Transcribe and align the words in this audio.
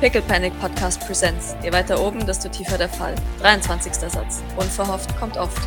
Pickle 0.00 0.20
Panic 0.20 0.52
Podcast 0.60 1.00
Presents. 1.06 1.56
Je 1.62 1.72
weiter 1.72 1.98
oben, 1.98 2.26
desto 2.26 2.50
tiefer 2.50 2.76
der 2.76 2.88
Fall. 2.90 3.14
23. 3.40 3.94
Satz. 3.94 4.42
Unverhofft 4.58 5.16
kommt 5.18 5.38
oft. 5.38 5.58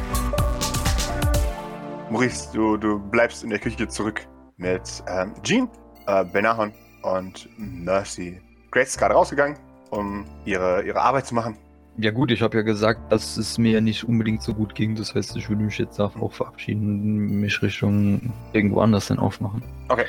Maurice, 2.11 2.47
du, 2.53 2.77
du 2.77 2.99
bleibst 2.99 3.43
in 3.43 3.49
der 3.49 3.57
Küche 3.57 3.87
zurück 3.87 4.27
mit 4.57 5.03
ähm, 5.07 5.33
Jean, 5.41 5.67
äh, 6.05 6.23
Benahon 6.25 6.71
und 7.01 7.49
Mercy. 7.57 8.39
Grace 8.69 8.89
ist 8.89 8.99
gerade 8.99 9.15
rausgegangen, 9.15 9.57
um 9.89 10.25
ihre, 10.45 10.83
ihre 10.83 11.01
Arbeit 11.01 11.25
zu 11.25 11.33
machen. 11.33 11.57
Ja 11.97 12.11
gut, 12.11 12.29
ich 12.29 12.43
habe 12.43 12.57
ja 12.57 12.61
gesagt, 12.61 13.11
dass 13.11 13.35
es 13.35 13.57
mir 13.57 13.81
nicht 13.81 14.03
unbedingt 14.03 14.43
so 14.43 14.53
gut 14.53 14.75
ging. 14.75 14.95
Das 14.95 15.15
heißt, 15.15 15.35
ich 15.37 15.49
würde 15.49 15.63
mich 15.63 15.79
jetzt 15.79 15.99
auch 15.99 16.31
verabschieden 16.31 16.83
und 16.83 17.41
mich 17.41 17.59
Richtung 17.63 18.31
irgendwo 18.53 18.81
anders 18.81 19.07
dann 19.07 19.17
aufmachen. 19.17 19.63
Okay. 19.87 20.05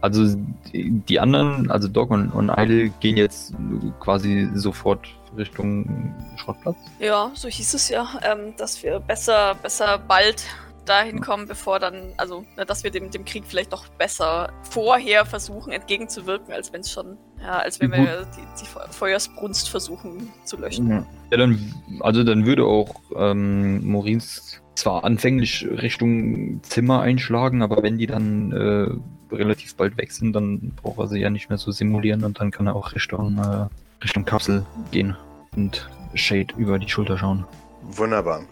Also 0.00 0.36
die 0.72 1.20
anderen, 1.20 1.70
also 1.70 1.88
Doc 1.88 2.10
und, 2.10 2.30
und 2.30 2.50
Idle, 2.50 2.90
gehen 3.00 3.16
jetzt 3.16 3.54
quasi 4.00 4.48
sofort 4.54 5.06
Richtung 5.36 6.14
Schrottplatz. 6.36 6.76
Ja, 6.98 7.30
so 7.34 7.48
hieß 7.48 7.74
es 7.74 7.88
ja, 7.88 8.06
ähm, 8.22 8.54
dass 8.56 8.82
wir 8.82 9.00
besser, 9.00 9.54
besser 9.62 9.98
bald 9.98 10.44
dahin 10.86 11.20
kommen, 11.20 11.46
bevor 11.46 11.78
dann, 11.78 12.12
also, 12.16 12.44
ne, 12.56 12.64
dass 12.64 12.84
wir 12.84 12.90
dem, 12.90 13.10
dem 13.10 13.24
Krieg 13.24 13.44
vielleicht 13.46 13.72
doch 13.72 13.88
besser 13.88 14.52
vorher 14.62 15.26
versuchen 15.26 15.72
entgegenzuwirken, 15.72 16.54
als 16.54 16.72
wenn 16.72 16.80
es 16.80 16.92
schon, 16.92 17.18
ja, 17.40 17.58
als 17.58 17.80
wenn 17.80 17.92
wir 17.92 18.26
die, 18.36 18.62
die 18.62 18.94
Feuersbrunst 18.94 19.68
versuchen 19.68 20.32
zu 20.44 20.56
löschen. 20.56 20.88
Ja, 20.90 21.06
ja 21.32 21.36
dann, 21.36 21.74
also 22.00 22.22
dann 22.22 22.46
würde 22.46 22.64
auch 22.64 22.94
ähm, 23.16 23.84
Maurice 23.84 24.60
zwar 24.76 25.04
anfänglich 25.04 25.66
Richtung 25.68 26.62
Zimmer 26.62 27.00
einschlagen, 27.00 27.62
aber 27.62 27.82
wenn 27.82 27.98
die 27.98 28.06
dann 28.06 28.52
äh, 28.52 29.34
relativ 29.34 29.74
bald 29.74 29.96
weg 29.96 30.12
sind, 30.12 30.32
dann 30.34 30.72
braucht 30.76 30.98
er 30.98 31.08
sie 31.08 31.20
ja 31.20 31.30
nicht 31.30 31.48
mehr 31.48 31.58
so 31.58 31.70
simulieren 31.72 32.24
und 32.24 32.40
dann 32.40 32.50
kann 32.50 32.66
er 32.66 32.76
auch 32.76 32.94
Richtung, 32.94 33.38
äh, 33.38 33.66
Richtung 34.02 34.24
Kapsel 34.24 34.64
gehen 34.92 35.16
und 35.56 35.88
Shade 36.14 36.54
über 36.56 36.78
die 36.78 36.88
Schulter 36.88 37.18
schauen. 37.18 37.44
Wunderbar. 37.82 38.42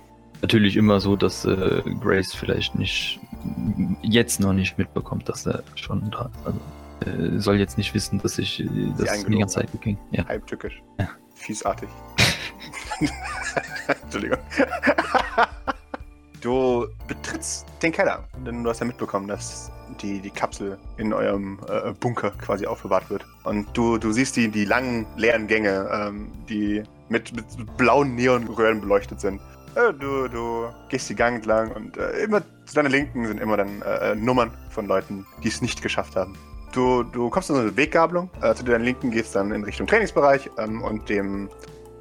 Natürlich 0.43 0.77
immer 0.77 1.01
so, 1.01 1.17
dass 1.17 1.45
äh, 1.45 1.83
Grace 2.01 2.35
vielleicht 2.35 2.75
nicht 2.75 3.21
jetzt 4.03 4.41
noch 4.41 4.53
nicht 4.53 4.79
mitbekommt, 4.79 5.29
dass 5.29 5.47
er 5.47 5.63
schon 5.75 6.11
da 6.11 6.31
ist. 6.33 6.47
Also 6.47 6.61
äh, 7.11 7.39
soll 7.39 7.57
jetzt 7.57 7.79
nicht 7.79 7.95
wissen, 7.95 8.19
dass 8.21 8.39
ich 8.39 8.61
äh, 8.61 8.69
das 8.99 9.25
die 9.25 9.39
ganze 9.39 9.57
Zeit 9.57 9.69
ging. 9.81 9.99
Ja. 10.11 10.27
Halbtückisch. 10.27 10.83
Ja. 10.99 11.09
Fiesartig. 11.35 11.89
Entschuldigung. 14.03 14.39
Du 16.45 16.89
betrittst 17.09 17.65
den 17.81 17.91
Keller, 17.91 18.23
denn 18.45 18.63
du 18.63 18.69
hast 18.69 18.81
ja 18.81 18.85
mitbekommen, 18.85 19.29
dass 19.29 19.73
die, 20.03 20.21
die 20.21 20.29
Kapsel 20.29 20.77
in 20.99 21.11
eurem 21.15 21.59
äh, 21.71 21.93
Bunker 21.93 22.33
quasi 22.33 22.67
aufbewahrt 22.67 23.09
wird. 23.09 23.25
Und 23.45 23.67
du, 23.73 23.97
du 23.97 24.13
siehst 24.13 24.37
die, 24.37 24.49
die 24.49 24.67
langen, 24.67 25.07
leeren 25.17 25.47
Gänge, 25.47 25.89
ähm, 25.91 26.31
die 26.47 26.83
mit, 27.09 27.35
mit 27.35 27.47
blauen 27.79 28.15
Neonröhren 28.15 28.83
beleuchtet 28.83 29.23
sind. 29.23 29.41
Äh, 29.75 29.95
du, 29.95 30.29
du 30.29 30.67
gehst 30.91 31.09
die 31.09 31.15
Gang 31.15 31.37
entlang 31.37 31.73
und 31.73 31.97
äh, 31.97 32.11
immer 32.25 32.43
zu 32.67 32.75
deiner 32.75 32.91
Linken 32.91 33.27
sind 33.27 33.41
immer 33.41 33.57
dann 33.57 33.81
äh, 33.81 34.13
äh, 34.13 34.15
Nummern 34.15 34.51
von 34.69 34.87
Leuten, 34.87 35.25
die 35.43 35.49
es 35.49 35.63
nicht 35.63 35.81
geschafft 35.81 36.15
haben. 36.15 36.37
Du, 36.73 37.05
du 37.05 37.31
kommst 37.31 37.49
in 37.49 37.57
so 37.57 37.63
eine 37.63 37.75
Weggabelung. 37.75 38.29
Äh, 38.43 38.55
zu 38.55 38.65
deiner 38.65 38.85
Linken 38.85 39.11
gehst 39.11 39.35
dann 39.35 39.51
in 39.51 39.65
Richtung 39.65 39.87
Trainingsbereich 39.87 40.51
ähm, 40.59 40.83
und 40.83 41.09
dem 41.09 41.49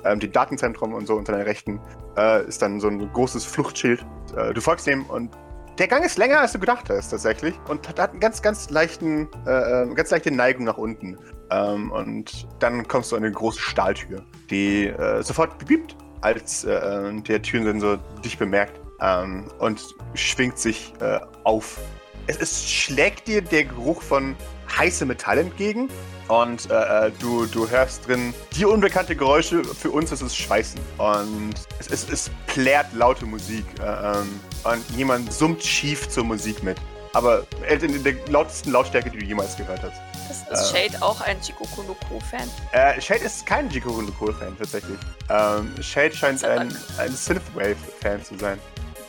ähm, 0.05 0.19
die 0.19 0.31
Datenzentrum 0.31 0.93
und 0.93 1.07
so 1.07 1.15
unter 1.15 1.33
deiner 1.33 1.45
Rechten 1.45 1.79
äh, 2.17 2.45
ist 2.45 2.61
dann 2.61 2.79
so 2.79 2.87
ein 2.87 3.11
großes 3.11 3.45
Fluchtschild. 3.45 4.05
Äh, 4.35 4.53
du 4.53 4.61
folgst 4.61 4.87
dem 4.87 5.05
und 5.05 5.31
der 5.79 5.87
Gang 5.87 6.05
ist 6.05 6.17
länger, 6.17 6.39
als 6.39 6.51
du 6.51 6.59
gedacht 6.59 6.89
hast, 6.89 7.09
tatsächlich. 7.09 7.55
Und 7.67 7.87
hat, 7.89 7.99
hat 7.99 8.11
einen 8.11 8.19
ganz, 8.19 8.41
ganz 8.41 8.69
leichten, 8.69 9.27
äh, 9.47 9.83
äh 9.83 9.93
ganz 9.95 10.11
leichte 10.11 10.29
Neigung 10.29 10.65
nach 10.65 10.77
unten. 10.77 11.17
Ähm, 11.49 11.91
und 11.91 12.47
dann 12.59 12.87
kommst 12.87 13.11
du 13.11 13.15
an 13.15 13.23
eine 13.23 13.33
große 13.33 13.59
Stahltür, 13.59 14.23
die 14.49 14.87
äh, 14.87 15.23
sofort 15.23 15.65
biebt, 15.65 15.95
als 16.21 16.63
äh, 16.63 17.11
der 17.21 17.41
Türensensor 17.41 17.97
dich 18.23 18.37
bemerkt. 18.37 18.79
Ähm, 19.01 19.45
und 19.59 19.95
schwingt 20.13 20.59
sich 20.59 20.93
äh, 21.01 21.19
auf. 21.43 21.79
Es, 22.27 22.37
es 22.37 22.69
schlägt 22.69 23.27
dir 23.27 23.41
der 23.41 23.65
Geruch 23.65 24.01
von 24.01 24.35
heißem 24.77 25.07
Metall 25.07 25.37
entgegen 25.37 25.89
und 26.27 26.69
äh, 26.69 27.07
äh, 27.07 27.11
du, 27.19 27.45
du 27.45 27.69
hörst 27.69 28.07
drin 28.07 28.33
die 28.55 28.65
unbekannte 28.65 29.15
Geräusche. 29.15 29.63
Für 29.63 29.91
uns 29.91 30.11
ist 30.11 30.21
es 30.21 30.35
Schweißen. 30.35 30.79
Und 30.97 31.53
es, 31.79 31.87
es, 31.87 32.09
es 32.09 32.31
plärt 32.47 32.93
laute 32.93 33.25
Musik. 33.25 33.65
Äh, 33.79 33.83
ähm, 33.83 34.39
und 34.63 34.97
jemand 34.97 35.33
summt 35.33 35.63
schief 35.63 36.07
zur 36.09 36.23
Musik 36.23 36.63
mit. 36.63 36.77
Aber 37.13 37.45
in 37.69 38.03
der 38.03 38.15
lautesten 38.29 38.71
Lautstärke, 38.71 39.11
die 39.11 39.19
du 39.19 39.25
jemals 39.25 39.55
gehört 39.55 39.83
hast. 39.83 40.01
Ist, 40.31 40.49
ist 40.49 40.73
äh, 40.73 40.89
Shade 40.89 41.01
auch 41.03 41.21
ein 41.21 41.37
Jikoku 41.41 41.83
fan 42.31 42.49
Äh, 42.71 42.99
Shade 42.99 43.25
ist 43.25 43.45
kein 43.45 43.69
Jikoku 43.69 44.31
fan 44.31 44.57
tatsächlich. 44.57 44.97
Ähm, 45.29 45.71
Shade 45.81 46.15
scheint 46.15 46.43
ein, 46.43 46.75
ein 46.97 47.11
Synthwave-Fan 47.11 48.23
zu 48.23 48.37
sein. 48.39 48.57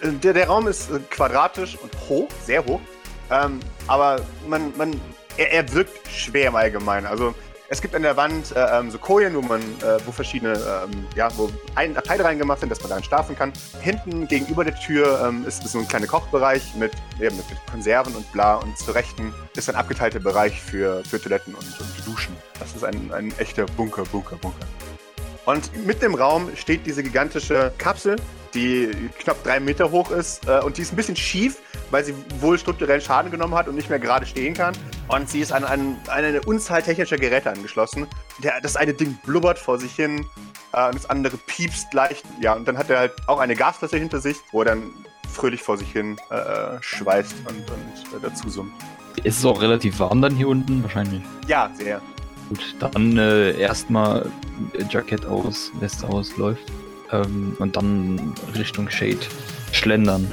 Äh, 0.02 0.10
der, 0.12 0.34
der 0.34 0.48
Raum 0.48 0.66
ist 0.66 0.90
quadratisch 1.10 1.78
und 1.80 1.92
hoch, 2.08 2.28
sehr 2.44 2.62
hoch. 2.66 2.80
Ähm, 3.30 3.60
aber 3.86 4.20
man, 4.46 4.76
man 4.76 5.00
er, 5.36 5.52
er 5.52 5.72
wirkt 5.72 6.08
schwer 6.08 6.48
im 6.48 6.56
Allgemeinen. 6.56 7.06
Also 7.06 7.34
es 7.68 7.80
gibt 7.80 7.94
an 7.94 8.02
der 8.02 8.16
Wand 8.16 8.54
äh, 8.54 8.78
ähm, 8.78 8.90
so 8.90 8.98
Kojen, 8.98 9.34
wo 9.34 9.40
man, 9.40 9.60
äh, 9.60 9.98
wo 10.04 10.12
verschiedene, 10.12 10.52
ähm, 10.52 11.06
ja, 11.16 11.28
wo 11.36 11.50
ein 11.74 11.94
Teile 11.94 12.24
reingemacht 12.24 12.60
sind, 12.60 12.68
dass 12.68 12.80
man 12.80 12.90
darin 12.90 13.04
schlafen 13.04 13.36
kann. 13.36 13.52
Hinten 13.80 14.28
gegenüber 14.28 14.64
der 14.64 14.74
Tür 14.74 15.26
ähm, 15.26 15.46
ist, 15.46 15.64
ist 15.64 15.72
so 15.72 15.78
ein 15.78 15.88
kleiner 15.88 16.06
Kochbereich 16.06 16.74
mit, 16.74 16.92
mit, 17.18 17.34
mit, 17.34 17.46
Konserven 17.70 18.14
und 18.14 18.30
bla. 18.32 18.56
Und 18.56 18.76
zur 18.78 18.94
Rechten 18.94 19.34
ist 19.56 19.68
ein 19.68 19.76
abgeteilter 19.76 20.20
Bereich 20.20 20.60
für, 20.60 21.02
für 21.04 21.20
Toiletten 21.20 21.54
und, 21.54 21.80
und 21.80 22.06
Duschen. 22.06 22.36
Das 22.58 22.74
ist 22.74 22.84
ein, 22.84 23.10
ein 23.12 23.32
echter 23.38 23.64
Bunker, 23.64 24.04
Bunker, 24.04 24.36
Bunker. 24.36 24.66
Und 25.46 25.86
mitten 25.86 26.06
im 26.06 26.14
Raum 26.14 26.50
steht 26.56 26.86
diese 26.86 27.02
gigantische 27.02 27.72
Kapsel, 27.78 28.16
die 28.54 28.90
knapp 29.18 29.42
drei 29.42 29.60
Meter 29.60 29.90
hoch 29.90 30.10
ist 30.10 30.46
äh, 30.48 30.60
und 30.60 30.78
die 30.78 30.82
ist 30.82 30.92
ein 30.92 30.96
bisschen 30.96 31.16
schief, 31.16 31.58
weil 31.90 32.04
sie 32.04 32.14
wohl 32.40 32.58
strukturellen 32.58 33.00
Schaden 33.00 33.30
genommen 33.30 33.54
hat 33.54 33.68
und 33.68 33.74
nicht 33.74 33.90
mehr 33.90 33.98
gerade 33.98 34.24
stehen 34.26 34.54
kann. 34.54 34.74
Und 35.08 35.28
sie 35.28 35.40
ist 35.40 35.52
an, 35.52 35.64
an, 35.64 35.96
an 36.06 36.24
eine 36.24 36.40
Unzahl 36.42 36.82
technischer 36.82 37.16
Geräte 37.16 37.50
angeschlossen. 37.50 38.06
Der, 38.42 38.60
das 38.60 38.76
eine 38.76 38.94
Ding 38.94 39.18
blubbert 39.24 39.58
vor 39.58 39.78
sich 39.78 39.94
hin 39.94 40.24
äh, 40.72 40.86
und 40.86 40.94
das 40.94 41.10
andere 41.10 41.36
piepst 41.36 41.92
leicht. 41.92 42.24
Ja, 42.40 42.54
und 42.54 42.66
dann 42.66 42.78
hat 42.78 42.88
er 42.88 42.98
halt 42.98 43.12
auch 43.26 43.38
eine 43.38 43.54
Gasflasche 43.54 43.98
hinter 43.98 44.20
sich, 44.20 44.36
wo 44.52 44.60
er 44.60 44.66
dann 44.66 44.92
fröhlich 45.28 45.62
vor 45.62 45.76
sich 45.76 45.90
hin 45.90 46.16
äh, 46.30 46.36
äh 46.36 46.78
schweißt 46.80 47.34
und, 47.48 47.70
und 47.70 48.16
äh, 48.16 48.22
dazu 48.22 48.48
summt. 48.48 48.72
Ist 49.22 49.38
es 49.38 49.44
auch 49.44 49.60
relativ 49.60 49.98
warm 49.98 50.22
dann 50.22 50.34
hier 50.34 50.48
unten 50.48 50.82
wahrscheinlich? 50.82 51.22
Ja, 51.46 51.70
sehr. 51.76 52.00
Gut, 52.48 52.74
dann 52.78 53.16
äh, 53.16 53.58
erstmal 53.58 54.30
Jackett 54.90 55.24
aus, 55.26 55.70
Weste 55.80 56.06
aus, 56.08 56.36
läuft. 56.36 56.64
Ähm, 57.12 57.56
und 57.58 57.76
dann 57.76 58.34
Richtung 58.56 58.88
Shade 58.90 59.18
schlendern. 59.72 60.32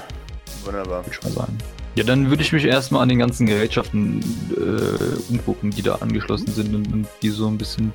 Wunderbar. 0.64 1.06
Würde 1.06 1.18
ich 1.18 1.24
mal 1.24 1.32
sagen. 1.32 1.58
Ja, 1.96 2.04
dann 2.06 2.30
würde 2.30 2.42
ich 2.42 2.54
mich 2.54 2.64
erstmal 2.64 3.04
an 3.04 3.10
den 3.10 3.20
ganzen 3.20 3.46
Gerätschaften 3.48 4.24
äh, 4.52 5.32
umgucken, 5.32 5.72
die 5.72 5.82
da 5.82 5.96
angeschlossen 5.96 6.48
sind 6.48 6.74
und, 6.74 6.94
und, 6.94 7.08
die 7.22 7.30
so 7.30 7.48
ein 7.48 7.58
bisschen 7.58 7.94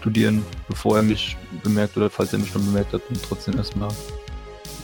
studieren, 0.00 0.44
bevor 0.68 0.98
er 0.98 1.02
mich 1.02 1.36
bemerkt 1.62 1.96
oder 1.96 2.10
falls 2.10 2.32
er 2.32 2.38
mich 2.38 2.50
schon 2.50 2.64
bemerkt 2.64 2.92
hat 2.92 3.02
und 3.08 3.20
trotzdem 3.22 3.56
erstmal. 3.56 3.90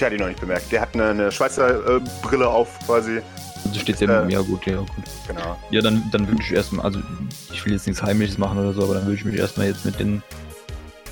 Der 0.00 0.06
hat 0.06 0.12
ihn 0.14 0.20
noch 0.20 0.28
nicht 0.28 0.40
bemerkt. 0.40 0.72
Der 0.72 0.80
hat 0.80 0.94
eine, 0.94 1.10
eine 1.10 1.32
Schweizer 1.32 1.96
äh, 1.96 2.00
Brille 2.22 2.48
auf 2.48 2.78
quasi. 2.86 3.20
Also 3.66 3.80
steht 3.80 4.00
der 4.00 4.24
äh, 4.24 4.32
ja 4.32 4.40
gut, 4.40 4.64
ja 4.64 4.78
gut. 4.78 4.88
Genau. 5.28 5.58
Ja, 5.70 5.82
dann, 5.82 6.02
dann 6.10 6.26
würde 6.26 6.42
ich 6.42 6.52
erstmal, 6.52 6.86
also 6.86 7.00
ich 7.52 7.64
will 7.66 7.74
jetzt 7.74 7.86
nichts 7.86 8.02
Heimliches 8.02 8.38
machen 8.38 8.58
oder 8.58 8.72
so, 8.72 8.84
aber 8.84 8.94
dann 8.94 9.04
würde 9.04 9.16
ich 9.16 9.24
mich 9.26 9.38
erstmal 9.38 9.66
jetzt 9.66 9.84
mit 9.84 10.00
den, 10.00 10.22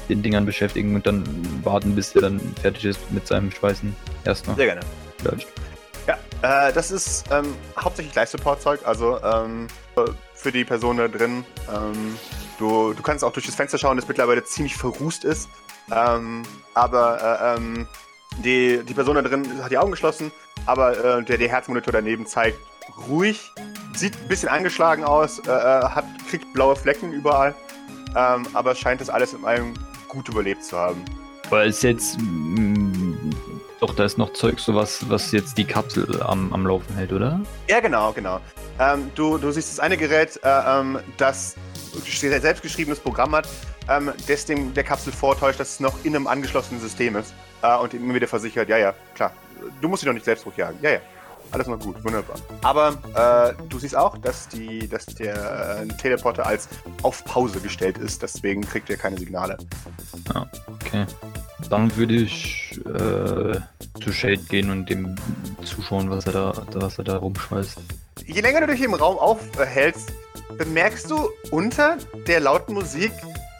den 0.08 0.22
Dingern 0.22 0.46
beschäftigen 0.46 0.94
und 0.94 1.06
dann 1.06 1.22
warten, 1.62 1.94
bis 1.94 2.12
der 2.12 2.22
dann 2.22 2.40
fertig 2.62 2.86
ist 2.86 2.98
mit 3.12 3.26
seinem 3.26 3.50
Schweißen. 3.50 3.94
Erstmal. 4.24 4.56
Sehr 4.56 4.66
gerne. 4.66 4.80
Vielleicht. 5.18 5.48
Ja, 6.06 6.68
äh, 6.68 6.72
das 6.72 6.90
ist 6.90 7.26
ähm, 7.30 7.54
hauptsächlich 7.78 8.14
Live-Support-Zeug, 8.14 8.80
also 8.86 9.20
ähm, 9.22 9.66
für 10.32 10.50
die 10.50 10.64
Person 10.64 10.96
da 10.96 11.08
drin. 11.08 11.44
Ähm, 11.70 12.16
du, 12.58 12.94
du 12.94 13.02
kannst 13.02 13.22
auch 13.22 13.32
durch 13.32 13.44
das 13.44 13.54
Fenster 13.54 13.76
schauen, 13.76 13.98
das 13.98 14.08
mittlerweile 14.08 14.42
ziemlich 14.44 14.74
verrußt 14.76 15.24
ist. 15.24 15.50
Ähm, 15.90 16.42
aber 16.72 17.56
äh, 17.56 17.56
ähm, 17.58 17.86
die, 18.44 18.82
die 18.84 18.94
Person 18.94 19.16
da 19.16 19.22
drin 19.22 19.62
hat 19.62 19.70
die 19.70 19.78
Augen 19.78 19.90
geschlossen, 19.90 20.32
aber 20.66 21.18
äh, 21.18 21.24
der, 21.24 21.38
der 21.38 21.48
Herzmonitor 21.48 21.92
daneben 21.92 22.26
zeigt 22.26 22.58
ruhig, 23.08 23.52
sieht 23.94 24.16
ein 24.16 24.28
bisschen 24.28 24.48
angeschlagen 24.48 25.04
aus, 25.04 25.38
äh, 25.40 25.50
äh, 25.50 25.82
hat, 25.82 26.04
kriegt 26.28 26.52
blaue 26.52 26.76
Flecken 26.76 27.12
überall, 27.12 27.54
ähm, 28.16 28.46
aber 28.54 28.74
scheint 28.74 29.00
das 29.00 29.10
alles 29.10 29.34
in 29.34 29.44
allem 29.44 29.74
gut 30.08 30.28
überlebt 30.28 30.64
zu 30.64 30.76
haben. 30.76 31.04
Weil 31.50 31.68
es 31.68 31.82
jetzt 31.82 32.18
mh, 32.20 32.98
doch, 33.80 33.94
da 33.94 34.04
ist 34.04 34.18
noch 34.18 34.32
Zeug, 34.32 34.58
so 34.58 34.74
was, 34.74 35.08
was 35.08 35.30
jetzt 35.30 35.56
die 35.56 35.64
Kapsel 35.64 36.20
am, 36.22 36.52
am 36.52 36.66
Laufen 36.66 36.94
hält, 36.96 37.12
oder? 37.12 37.40
Ja, 37.68 37.78
genau, 37.78 38.12
genau. 38.12 38.40
Ähm, 38.80 39.10
du, 39.14 39.38
du 39.38 39.52
siehst 39.52 39.70
das 39.70 39.78
eine 39.78 39.96
Gerät, 39.96 40.40
äh, 40.42 40.80
ähm, 40.80 40.98
das 41.16 41.54
selbstgeschriebenes 42.04 42.98
Programm 42.98 43.34
hat, 43.36 43.48
ähm, 43.88 44.12
das 44.26 44.44
dem 44.46 44.74
der 44.74 44.82
Kapsel 44.82 45.12
vortäuscht, 45.12 45.60
dass 45.60 45.74
es 45.74 45.80
noch 45.80 46.04
in 46.04 46.16
einem 46.16 46.26
angeschlossenen 46.26 46.80
System 46.80 47.14
ist. 47.16 47.34
Äh, 47.62 47.76
und 47.78 47.94
immer 47.94 48.14
wieder 48.14 48.28
versichert, 48.28 48.68
ja, 48.68 48.78
ja, 48.78 48.94
klar. 49.14 49.32
Du 49.80 49.88
musst 49.88 50.02
dich 50.02 50.06
doch 50.06 50.14
nicht 50.14 50.24
selbst 50.24 50.46
hochjagen. 50.46 50.78
Ja, 50.82 50.90
ja. 50.90 50.98
alles 51.50 51.66
noch 51.66 51.80
gut, 51.80 52.02
wunderbar. 52.04 52.36
Aber 52.62 53.54
äh, 53.58 53.62
du 53.68 53.78
siehst 53.78 53.96
auch, 53.96 54.16
dass, 54.18 54.48
die, 54.48 54.88
dass 54.88 55.06
der 55.06 55.80
äh, 55.82 55.88
Teleporter 55.96 56.46
als 56.46 56.68
auf 57.02 57.24
Pause 57.24 57.60
gestellt 57.60 57.98
ist, 57.98 58.22
deswegen 58.22 58.62
kriegt 58.62 58.88
er 58.90 58.96
keine 58.96 59.18
Signale. 59.18 59.58
Okay. 60.80 61.06
Dann 61.70 61.94
würde 61.96 62.14
ich 62.14 62.80
äh, 62.86 63.58
zu 64.00 64.12
Shade 64.12 64.38
gehen 64.48 64.70
und 64.70 64.88
dem 64.88 65.16
zuschauen, 65.64 66.08
was 66.10 66.26
er 66.26 66.32
da, 66.32 66.52
was 66.74 66.98
er 66.98 67.04
da 67.04 67.16
rumschmeißt. 67.16 67.78
Je 68.26 68.40
länger 68.40 68.60
du 68.60 68.68
dich 68.68 68.82
im 68.82 68.94
Raum 68.94 69.18
aufhältst, 69.18 70.12
bemerkst 70.56 71.10
du 71.10 71.28
unter 71.50 71.96
der 72.26 72.40
lauten 72.40 72.74
Musik 72.74 73.12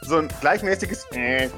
so 0.03 0.17
ein 0.17 0.29
gleichmäßiges 0.41 1.07
äh, 1.13 1.49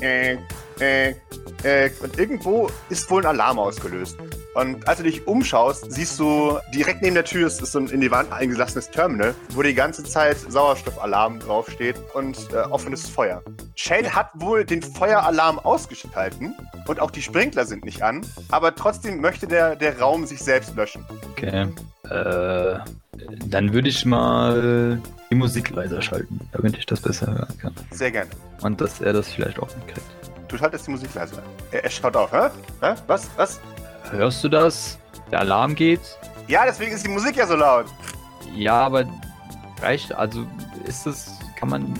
äh, 0.00 0.38
äh, 0.78 1.14
äh, 1.62 1.90
und 2.02 2.18
irgendwo 2.18 2.70
ist 2.88 3.10
wohl 3.10 3.22
ein 3.22 3.26
Alarm 3.26 3.58
ausgelöst. 3.58 4.16
Und 4.54 4.88
als 4.88 4.98
du 4.98 5.04
dich 5.04 5.26
umschaust, 5.26 5.92
siehst 5.92 6.18
du 6.18 6.58
direkt 6.74 7.02
neben 7.02 7.14
der 7.14 7.24
Tür 7.24 7.46
ist, 7.46 7.62
ist 7.62 7.72
so 7.72 7.78
ein 7.78 7.86
in 7.88 8.00
die 8.00 8.10
Wand 8.10 8.32
eingelassenes 8.32 8.90
Terminal, 8.90 9.34
wo 9.50 9.62
die 9.62 9.74
ganze 9.74 10.02
Zeit 10.02 10.38
Sauerstoffalarm 10.38 11.38
draufsteht 11.38 11.96
und 12.14 12.36
äh, 12.52 12.56
offenes 12.56 13.08
Feuer. 13.08 13.42
Shade 13.76 14.14
hat 14.14 14.30
wohl 14.34 14.64
den 14.64 14.82
Feueralarm 14.82 15.58
ausgeschalten 15.58 16.54
und 16.86 17.00
auch 17.00 17.10
die 17.10 17.22
Sprinkler 17.22 17.64
sind 17.64 17.84
nicht 17.84 18.02
an, 18.02 18.26
aber 18.50 18.74
trotzdem 18.74 19.20
möchte 19.20 19.46
der, 19.46 19.76
der 19.76 19.98
Raum 20.00 20.26
sich 20.26 20.40
selbst 20.40 20.74
löschen. 20.74 21.04
Okay. 21.32 21.68
Äh, 22.04 22.78
dann 23.46 23.72
würde 23.72 23.88
ich 23.88 24.04
mal 24.04 25.00
die 25.30 25.34
Musik 25.34 25.70
leiser 25.70 26.02
schalten, 26.02 26.40
damit 26.52 26.76
ich 26.76 26.86
das 26.86 27.00
besser 27.00 27.28
hören 27.28 27.58
kann. 27.58 27.74
Sehr 27.90 28.10
gerne. 28.10 28.30
Und 28.62 28.80
dass 28.80 29.00
er 29.00 29.12
das 29.12 29.28
vielleicht 29.28 29.60
auch 29.60 29.68
mitkriegt. 29.76 30.19
Du 30.50 30.58
schaltest 30.58 30.88
die 30.88 30.90
Musik 30.90 31.14
leiser. 31.14 31.42
Er, 31.70 31.84
er 31.84 31.90
schaut 31.90 32.16
auf, 32.16 32.32
hä? 32.32 32.48
hä? 32.80 32.94
Was? 33.06 33.30
Was? 33.36 33.60
Hörst 34.10 34.42
du 34.42 34.48
das? 34.48 34.98
Der 35.30 35.40
Alarm 35.40 35.76
geht? 35.76 36.00
Ja, 36.48 36.64
deswegen 36.66 36.90
ist 36.90 37.04
die 37.04 37.08
Musik 37.08 37.36
ja 37.36 37.46
so 37.46 37.54
laut. 37.54 37.86
Ja, 38.52 38.80
aber 38.86 39.04
reicht, 39.80 40.12
also 40.12 40.44
ist 40.84 41.06
das, 41.06 41.38
kann 41.54 41.68
man, 41.68 41.94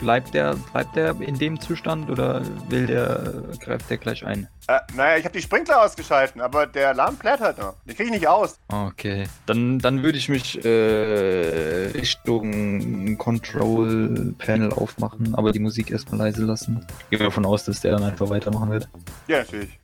bleibt 0.00 0.32
der, 0.32 0.54
bleibt 0.72 0.94
der 0.94 1.20
in 1.20 1.36
dem 1.36 1.60
Zustand 1.60 2.08
oder 2.08 2.40
will 2.68 2.86
der, 2.86 3.42
greift 3.58 3.90
der 3.90 3.98
gleich 3.98 4.24
ein? 4.24 4.48
Äh, 4.68 4.80
naja, 4.94 5.16
ich 5.16 5.24
habe 5.24 5.32
die 5.32 5.40
Sprinkler 5.40 5.82
ausgeschalten, 5.82 6.42
aber 6.42 6.66
der 6.66 6.88
Alarm 6.90 7.16
plärt 7.16 7.40
halt 7.40 7.56
noch. 7.56 7.74
Den 7.86 7.96
krieg 7.96 8.06
ich 8.06 8.12
nicht 8.12 8.28
aus. 8.28 8.60
Okay, 8.68 9.26
dann, 9.46 9.78
dann 9.78 10.02
würde 10.02 10.18
ich 10.18 10.28
mich 10.28 10.62
äh, 10.62 11.90
Richtung 11.94 13.16
Control 13.16 14.34
Panel 14.36 14.70
aufmachen, 14.74 15.34
aber 15.34 15.52
die 15.52 15.58
Musik 15.58 15.90
erstmal 15.90 16.18
leise 16.18 16.44
lassen. 16.44 16.86
Gehen 17.08 17.18
wir 17.18 17.26
davon 17.26 17.46
aus, 17.46 17.64
dass 17.64 17.80
der 17.80 17.92
dann 17.92 18.02
einfach 18.02 18.28
weitermachen 18.28 18.70
wird. 18.70 18.88
Ja, 19.26 19.38
natürlich. 19.38 19.78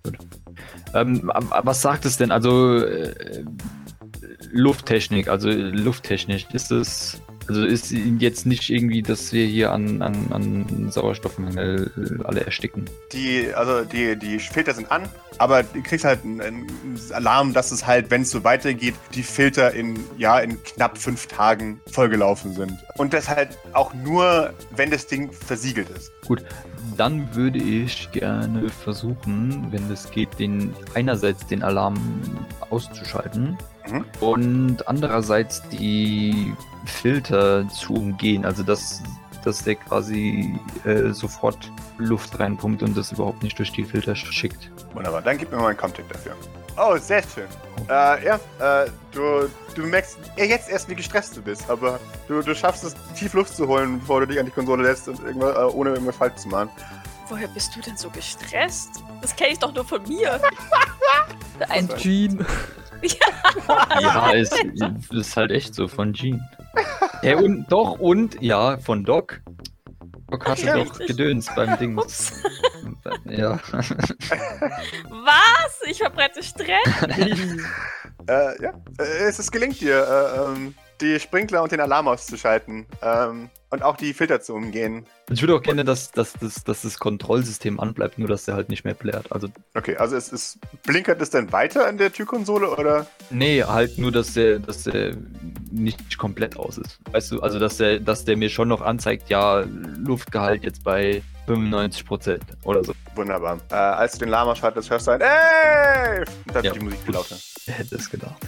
Ähm, 0.92 1.30
aber 1.30 1.66
was 1.66 1.80
sagt 1.80 2.04
es 2.04 2.18
denn? 2.18 2.30
Also 2.30 2.76
äh, 2.76 3.42
Lufttechnik, 4.50 5.28
also 5.28 5.48
lufttechnisch, 5.50 6.46
ist 6.52 6.70
es. 6.70 7.22
Also 7.48 7.64
ist 7.64 7.90
jetzt 7.90 8.46
nicht 8.46 8.70
irgendwie, 8.70 9.02
dass 9.02 9.32
wir 9.32 9.46
hier 9.46 9.72
an, 9.72 10.00
an, 10.02 10.28
an 10.30 10.90
Sauerstoffmangel 10.90 12.20
alle 12.24 12.44
ersticken. 12.44 12.88
Die, 13.12 13.52
also 13.54 13.84
die, 13.84 14.16
die 14.16 14.38
Filter 14.38 14.72
sind 14.74 14.90
an, 14.90 15.08
aber 15.38 15.62
du 15.62 15.82
kriegst 15.82 16.04
halt 16.04 16.24
einen, 16.24 16.40
einen 16.40 17.00
Alarm, 17.12 17.52
dass 17.52 17.70
es 17.70 17.86
halt, 17.86 18.10
wenn 18.10 18.22
es 18.22 18.30
so 18.30 18.44
weitergeht, 18.44 18.94
die 19.14 19.22
Filter 19.22 19.72
in, 19.72 19.98
ja, 20.16 20.38
in 20.38 20.62
knapp 20.62 20.96
fünf 20.98 21.26
Tagen 21.26 21.80
vollgelaufen 21.90 22.54
sind. 22.54 22.72
Und 22.96 23.12
das 23.12 23.28
halt 23.28 23.50
auch 23.72 23.92
nur, 23.94 24.52
wenn 24.74 24.90
das 24.90 25.06
Ding 25.06 25.30
versiegelt 25.32 25.88
ist. 25.90 26.12
Dann 26.96 27.34
würde 27.34 27.58
ich 27.58 28.10
gerne 28.12 28.68
versuchen, 28.68 29.66
wenn 29.70 29.90
es 29.90 30.10
geht, 30.10 30.38
den 30.38 30.74
einerseits 30.94 31.46
den 31.46 31.62
Alarm 31.62 31.98
auszuschalten 32.70 33.58
Mhm. 33.88 34.04
und 34.20 34.88
andererseits 34.88 35.62
die 35.68 36.54
Filter 36.84 37.68
zu 37.68 37.94
umgehen. 37.94 38.44
Also 38.44 38.62
dass, 38.62 39.02
dass 39.44 39.62
der 39.64 39.76
quasi 39.76 40.58
äh, 40.84 41.10
sofort 41.10 41.70
Luft 41.98 42.38
reinpumpt 42.38 42.82
und 42.82 42.96
das 42.96 43.12
überhaupt 43.12 43.42
nicht 43.42 43.58
durch 43.58 43.72
die 43.72 43.84
Filter 43.84 44.14
schickt. 44.16 44.70
Wunderbar, 44.94 45.22
dann 45.22 45.38
gib 45.38 45.50
mir 45.50 45.58
mal 45.58 45.68
einen 45.68 45.76
Contact 45.76 46.10
dafür. 46.12 46.34
Oh, 46.76 46.96
sehr 46.96 47.22
schön. 47.22 47.46
Äh, 47.88 48.24
ja, 48.24 48.40
äh, 48.58 48.90
du, 49.12 49.48
du 49.74 49.82
merkst 49.86 50.18
ja, 50.36 50.44
jetzt 50.44 50.68
erst, 50.68 50.88
wie 50.88 50.96
gestresst 50.96 51.36
du 51.36 51.42
bist, 51.42 51.70
aber 51.70 52.00
du, 52.26 52.42
du 52.42 52.54
schaffst 52.54 52.82
es, 52.82 52.96
tief 53.14 53.32
Luft 53.34 53.54
zu 53.54 53.68
holen, 53.68 54.00
bevor 54.00 54.20
du 54.20 54.26
dich 54.26 54.40
an 54.40 54.46
die 54.46 54.50
Konsole 54.50 54.82
lässt 54.82 55.08
und 55.08 55.22
irgendwas, 55.22 55.56
äh, 55.56 55.76
ohne 55.76 55.90
irgendwas 55.90 56.16
falsch 56.16 56.36
zu 56.36 56.48
machen. 56.48 56.70
Woher 57.28 57.48
bist 57.48 57.74
du 57.76 57.80
denn 57.80 57.96
so 57.96 58.10
gestresst? 58.10 59.02
Das 59.22 59.34
kenne 59.36 59.52
ich 59.52 59.58
doch 59.58 59.72
nur 59.72 59.84
von 59.84 60.02
mir. 60.02 60.40
Ein? 61.68 61.88
Jean. 61.96 62.44
Ja, 64.00 64.30
ist, 64.30 64.54
ist 65.10 65.36
halt 65.36 65.50
echt 65.50 65.74
so 65.74 65.88
von 65.88 66.12
Gene. 66.12 66.40
Ja, 67.22 67.36
und 67.38 67.66
doch, 67.68 67.98
und 67.98 68.40
ja, 68.42 68.78
von 68.78 69.04
Doc. 69.04 69.40
Doc 70.30 70.46
hatte 70.46 70.66
Ja, 70.66 70.76
doch 70.76 70.90
richtig. 70.90 71.06
Gedöns 71.08 71.48
beim 71.54 71.78
Ding. 71.78 71.98
Ups. 71.98 72.32
Ja. 73.26 73.58
Was? 75.10 75.80
Ich 75.86 75.98
verbreite 75.98 76.42
Stress? 76.42 76.80
Äh, 78.26 78.62
ja, 78.62 78.70
äh, 78.98 79.24
es 79.28 79.38
ist 79.38 79.50
gelingt 79.52 79.78
dir, 79.82 79.98
äh, 79.98 80.44
ähm, 80.44 80.74
die 81.00 81.18
Sprinkler 81.20 81.62
und 81.62 81.72
den 81.72 81.80
Alarm 81.80 82.06
auszuschalten 82.08 82.86
ähm, 83.02 83.50
und 83.70 83.82
auch 83.82 83.96
die 83.96 84.14
Filter 84.14 84.40
zu 84.40 84.54
umgehen. 84.54 85.06
Ich 85.30 85.40
würde 85.42 85.56
auch 85.56 85.62
gerne, 85.62 85.84
dass, 85.84 86.12
dass, 86.12 86.34
dass, 86.34 86.62
dass 86.64 86.82
das 86.82 86.98
Kontrollsystem 86.98 87.80
anbleibt, 87.80 88.18
nur 88.18 88.28
dass 88.28 88.44
der 88.44 88.54
halt 88.54 88.68
nicht 88.68 88.84
mehr 88.84 88.94
blärt. 88.94 89.32
Also, 89.32 89.48
Okay, 89.74 89.96
also 89.96 90.16
es 90.16 90.28
ist, 90.32 90.58
blinkert 90.84 91.20
es 91.20 91.30
denn 91.30 91.50
weiter 91.52 91.86
an 91.86 91.98
der 91.98 92.12
Türkonsole 92.12 92.70
oder? 92.70 93.06
nee, 93.30 93.62
halt 93.64 93.98
nur, 93.98 94.12
dass 94.12 94.34
der, 94.34 94.58
dass 94.60 94.84
der 94.84 95.16
nicht 95.72 96.18
komplett 96.18 96.56
aus 96.56 96.78
ist. 96.78 96.98
Weißt 97.10 97.32
du, 97.32 97.40
also 97.40 97.58
dass 97.58 97.78
der, 97.78 97.98
dass 98.00 98.24
der 98.24 98.36
mir 98.36 98.48
schon 98.50 98.68
noch 98.68 98.80
anzeigt, 98.82 99.28
ja, 99.28 99.64
Luftgehalt 99.98 100.62
jetzt 100.62 100.84
bei 100.84 101.22
95% 101.48 102.40
oder 102.62 102.84
so. 102.84 102.94
Wunderbar. 103.16 103.58
Äh, 103.70 103.74
als 103.74 104.12
du 104.12 104.20
den 104.20 104.28
Lama 104.28 104.54
schaltest, 104.54 104.88
hörst 104.90 105.06
du 105.08 105.10
ein 105.12 105.20
Ey! 105.20 106.20
Und 106.20 106.54
dann 106.54 106.64
Ja. 106.64 106.70
wird 106.70 106.76
die 106.76 106.84
Musik 106.84 107.00
viel 107.04 107.14
lauter. 107.14 107.36
Hätte 107.66 107.96
es 107.96 108.08
gedacht? 108.08 108.36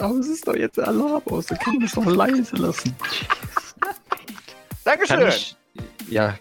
aber, 0.00 0.18
es 0.18 0.28
ist 0.28 0.46
doch 0.46 0.54
jetzt 0.54 0.78
Alarm 0.78 1.22
aus, 1.26 1.46
da 1.46 1.56
können 1.56 1.80
wir 1.80 1.86
es 1.86 1.92
doch 1.92 2.06
leise 2.06 2.56
lassen. 2.56 2.94
Dankeschön! 4.84 5.18
Kann 5.18 5.28
ich, 5.28 5.56
ja, 6.08 6.38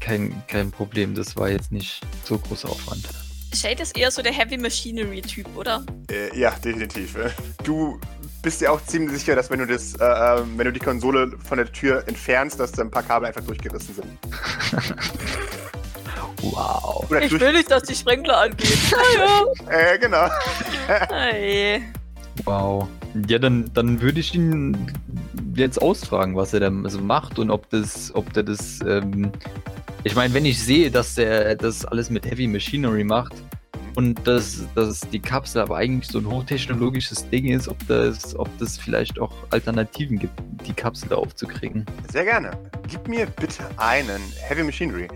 kein, 0.00 0.42
kein 0.46 0.70
Problem, 0.70 1.14
das 1.14 1.36
war 1.36 1.48
jetzt 1.48 1.72
nicht 1.72 2.00
so 2.24 2.38
großer 2.38 2.68
Aufwand. 2.68 3.08
Shade 3.54 3.82
ist 3.82 3.96
eher 3.96 4.10
so 4.10 4.22
der 4.22 4.32
Heavy 4.32 4.58
Machinery-Typ, 4.58 5.56
oder? 5.56 5.84
Äh, 6.10 6.38
ja, 6.38 6.50
definitiv. 6.50 7.16
Du 7.64 7.98
bist 8.42 8.60
dir 8.60 8.70
auch 8.70 8.84
ziemlich 8.84 9.18
sicher, 9.18 9.34
dass 9.34 9.50
wenn 9.50 9.60
du 9.60 9.66
das, 9.66 9.94
äh, 9.94 10.04
äh, 10.04 10.42
wenn 10.56 10.66
du 10.66 10.72
die 10.72 10.80
Konsole 10.80 11.32
von 11.48 11.58
der 11.58 11.72
Tür 11.72 12.04
entfernst, 12.06 12.60
dass 12.60 12.72
da 12.72 12.82
ein 12.82 12.90
paar 12.90 13.02
Kabel 13.02 13.26
einfach 13.28 13.42
durchgerissen 13.42 13.94
sind. 13.94 14.06
Wow. 16.42 17.06
Oder 17.08 17.22
Ich 17.22 17.30
durch, 17.30 17.42
will 17.42 17.52
nicht, 17.54 17.70
dass 17.70 17.82
die 17.84 17.94
Sprinkler 17.94 18.38
angehen. 18.38 18.78
Ah, 18.94 19.70
äh, 19.70 19.98
genau. 19.98 20.28
ja. 20.88 21.08
Hey. 21.10 21.82
Wow. 22.44 22.88
Ja, 23.28 23.38
dann, 23.38 23.70
dann 23.74 24.00
würde 24.00 24.20
ich 24.20 24.34
ihn 24.34 24.92
jetzt 25.54 25.80
ausfragen, 25.80 26.36
was 26.36 26.52
er 26.52 26.60
da 26.60 26.88
so 26.88 27.00
macht 27.00 27.38
und 27.38 27.50
ob 27.50 27.68
das, 27.70 28.14
ob 28.14 28.32
der 28.32 28.42
das, 28.42 28.80
ähm, 28.86 29.32
ich 30.04 30.14
meine, 30.14 30.34
wenn 30.34 30.44
ich 30.44 30.62
sehe, 30.62 30.90
dass 30.90 31.14
der 31.14 31.56
das 31.56 31.84
alles 31.84 32.10
mit 32.10 32.26
Heavy 32.26 32.46
Machinery 32.46 33.04
macht 33.04 33.34
und 33.96 34.26
dass, 34.26 34.66
dass 34.74 35.00
die 35.00 35.18
Kapsel 35.18 35.62
aber 35.62 35.78
eigentlich 35.78 36.10
so 36.10 36.18
ein 36.18 36.26
hochtechnologisches 36.26 37.28
Ding 37.30 37.46
ist, 37.46 37.66
ob 37.66 37.78
das, 37.88 38.38
ob 38.38 38.48
das 38.58 38.76
vielleicht 38.76 39.18
auch 39.18 39.32
Alternativen 39.50 40.18
gibt, 40.18 40.34
die 40.66 40.74
Kapsel 40.74 41.08
da 41.08 41.16
aufzukriegen. 41.16 41.86
Sehr 42.12 42.24
gerne. 42.24 42.50
Gib 42.88 43.08
mir 43.08 43.26
bitte 43.26 43.64
einen 43.78 44.20
Heavy 44.46 44.62
Machinery. 44.62 45.08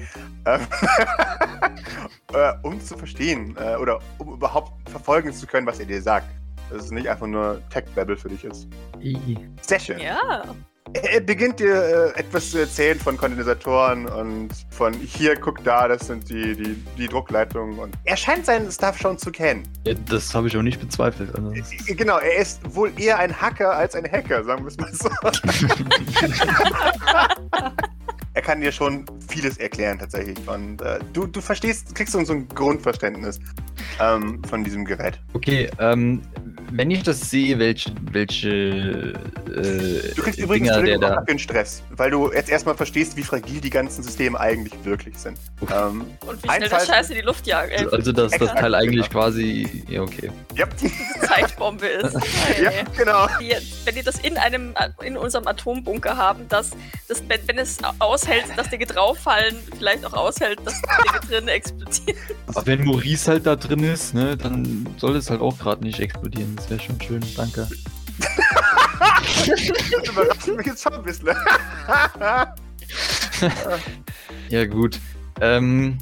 Ähm, 0.47 0.61
äh, 2.33 2.53
um 2.63 2.81
zu 2.81 2.97
verstehen 2.97 3.55
äh, 3.61 3.77
oder 3.77 4.01
um 4.19 4.33
überhaupt 4.33 4.73
verfolgen 4.91 5.33
zu 5.33 5.47
können, 5.47 5.67
was 5.67 5.79
er 5.79 5.87
dir 5.87 6.01
sagt. 6.01 6.27
Dass 6.71 6.85
es 6.85 6.91
nicht 6.91 7.09
einfach 7.09 7.27
nur 7.27 7.61
Tech-Babble 7.71 8.17
für 8.17 8.29
dich 8.29 8.45
ist. 8.45 8.69
Sehr 9.63 9.81
schön. 9.81 9.99
Ja. 9.99 10.45
Er 10.93 11.13
er 11.13 11.21
beginnt 11.21 11.61
dir 11.61 12.13
äh, 12.17 12.19
etwas 12.19 12.51
zu 12.51 12.59
erzählen 12.59 12.99
von 12.99 13.17
Kondensatoren 13.17 14.07
und 14.07 14.49
von 14.71 14.93
hier, 14.93 15.37
guck 15.37 15.63
da, 15.63 15.87
das 15.87 16.09
sind 16.09 16.29
die, 16.29 16.57
die, 16.57 16.75
die 16.99 17.07
Druckleitungen. 17.07 17.79
Und 17.79 17.95
er 18.05 18.17
scheint 18.17 18.47
seinen 18.47 18.73
Stuff 18.73 18.99
schon 18.99 19.17
zu 19.17 19.31
kennen. 19.31 19.63
Ja, 19.87 19.95
das 20.09 20.35
habe 20.35 20.49
ich 20.49 20.57
auch 20.57 20.63
nicht 20.63 20.81
bezweifelt. 20.81 21.33
Also. 21.35 21.53
Äh, 21.53 21.63
Genau, 21.95 22.19
er 22.19 22.39
ist 22.39 22.61
wohl 22.75 22.93
eher 22.99 23.19
ein 23.19 23.41
Hacker 23.41 23.73
als 23.73 23.95
ein 23.95 24.11
Hacker, 24.11 24.43
sagen 24.43 24.65
wir 24.65 24.69
es 24.69 24.79
mal 24.79 24.93
so. 24.93 25.09
er 28.35 28.43
kann 28.43 28.61
dir 28.61 28.73
schon 28.73 29.07
vieles 29.29 29.59
erklären 29.59 29.99
tatsächlich. 29.99 30.39
Und 30.49 30.83
äh, 30.83 30.99
du, 31.13 31.27
du 31.27 31.41
verstehst, 31.41 31.95
kriegst 31.95 32.13
so 32.13 32.33
ein 32.33 32.49
Grundverständnis. 32.49 33.39
Ähm, 34.01 34.43
von 34.49 34.65
diesem 34.65 34.85
Gerät. 34.85 35.19
Okay, 35.35 35.71
ähm, 35.79 36.23
wenn 36.73 36.91
ich 36.91 37.03
das 37.03 37.31
sehe, 37.31 37.59
welche, 37.59 37.91
welche 38.13 38.49
äh, 38.49 40.15
Du 40.15 40.23
kriegst 40.23 40.39
übrigens 40.39 40.69
Dinger, 40.69 40.83
der 40.83 40.95
Entschuldigung, 40.95 41.05
auch 41.05 41.17
da. 41.17 41.25
einen 41.29 41.39
Stress, 41.39 41.83
weil 41.97 42.11
du 42.11 42.33
jetzt 42.33 42.49
erstmal 42.51 42.77
verstehst, 42.77 43.17
wie 43.17 43.23
fragil 43.23 43.61
die 43.61 43.71
ganzen 43.71 44.03
Systeme 44.03 44.39
eigentlich 44.39 44.73
wirklich 44.85 45.17
sind. 45.19 45.37
Ähm, 45.63 46.05
Und 46.27 46.43
wie 46.43 46.49
schnell 46.49 46.69
das 46.69 46.87
Scheiße 46.87 47.13
in 47.13 47.19
die 47.21 47.25
Luft 47.25 47.47
jagen. 47.47 47.73
Äh, 47.73 47.87
Also, 47.93 48.13
dass 48.13 48.33
das 48.33 48.55
Teil 48.55 48.75
eigentlich 48.75 49.09
genau. 49.09 49.21
quasi. 49.25 49.85
Ja, 49.89 50.03
okay. 50.03 50.31
ja, 50.55 50.67
Zeitbombe 51.27 51.87
ist. 51.87 52.15
ja, 52.63 52.71
Hey. 52.71 52.85
genau. 52.97 53.27
Die, 53.41 53.55
wenn 53.85 53.95
die 53.95 54.03
das 54.03 54.19
in 54.21 54.37
einem 54.37 54.75
in 55.03 55.17
unserem 55.17 55.47
Atombunker 55.47 56.17
haben, 56.17 56.49
dass 56.49 56.71
das, 57.09 57.23
wenn, 57.29 57.41
wenn 57.47 57.59
es 57.59 57.79
aushält, 57.99 58.45
dass 58.57 58.71
Dinge 58.71 58.87
drauffallen, 58.87 59.57
vielleicht 59.77 60.05
auch 60.05 60.13
aushält, 60.13 60.61
dass 60.65 60.75
Dinge 60.81 61.21
drin 61.29 61.49
explodieren. 61.49 62.19
Aber 62.47 62.67
wenn 62.67 62.85
Maurice 62.85 63.31
halt 63.31 63.47
da 63.47 63.57
drin 63.57 63.83
ist, 63.93 64.15
ne, 64.15 64.37
dann 64.37 64.87
soll 64.97 65.17
es 65.17 65.31
halt 65.31 65.41
auch 65.41 65.59
gerade 65.59 65.83
nicht 65.83 66.01
explodieren. 66.01 66.57
Das 66.57 66.71
wäre 66.71 66.81
schon 66.81 67.01
schön, 67.01 67.23
danke. 67.37 67.69
Das 68.99 70.09
überrascht 70.09 70.49
mich 70.49 70.67
jetzt 70.67 70.83
schon 70.83 70.95
ein 70.95 71.03
bisschen. 71.03 71.29
Ja, 74.51 74.67
gut. 74.67 74.99
Ähm. 75.41 75.97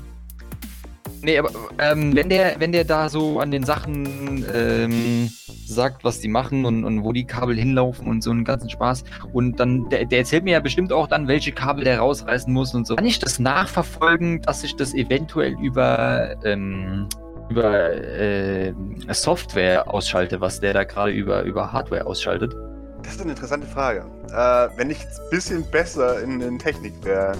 Nee, 1.21 1.37
aber 1.37 1.51
ähm, 1.79 2.15
wenn 2.15 2.29
der, 2.29 2.61
wenn 2.61 2.71
der 2.71 2.85
da 2.85 3.09
so 3.09 3.41
an 3.41 3.51
den 3.51 3.65
Sachen 3.65 4.45
ähm, 4.55 5.29
sagt, 5.67 6.05
was 6.05 6.21
die 6.21 6.29
machen 6.29 6.65
und, 6.65 6.85
und 6.85 7.03
wo 7.03 7.13
die 7.13 7.25
Kabel 7.25 7.57
hinlaufen 7.57 8.07
und 8.07 8.23
so 8.23 8.31
einen 8.31 8.45
ganzen 8.45 8.71
Spaß 8.71 9.03
und 9.33 9.59
dann, 9.59 9.89
der, 9.89 10.05
der 10.05 10.21
erzählt 10.21 10.45
mir 10.45 10.53
ja 10.53 10.61
bestimmt 10.61 10.93
auch 10.93 11.09
dann, 11.09 11.27
welche 11.27 11.51
Kabel 11.51 11.83
der 11.83 11.99
rausreißen 11.99 12.53
muss 12.53 12.73
und 12.73 12.87
so. 12.87 12.95
Kann 12.95 13.05
ich 13.05 13.19
das 13.19 13.41
nachverfolgen, 13.41 14.43
dass 14.43 14.63
ich 14.63 14.77
das 14.77 14.95
eventuell 14.95 15.57
über, 15.61 16.37
ähm, 16.45 17.09
über 17.49 17.93
äh, 17.93 18.73
Software 19.11 19.93
ausschalte, 19.93 20.41
was 20.41 20.61
der 20.61 20.75
da 20.75 20.85
gerade 20.85 21.13
über, 21.13 21.43
über 21.43 21.73
Hardware 21.73 22.07
ausschaltet? 22.07 22.55
Das 23.03 23.15
ist 23.15 23.23
eine 23.23 23.31
interessante 23.31 23.67
Frage. 23.67 24.05
Äh, 24.31 24.69
wenn 24.77 24.91
ich 24.91 25.01
ein 25.01 25.31
bisschen 25.31 25.71
besser 25.71 26.21
in, 26.23 26.41
in 26.41 26.59
Technik 26.59 26.93
wäre, 27.05 27.33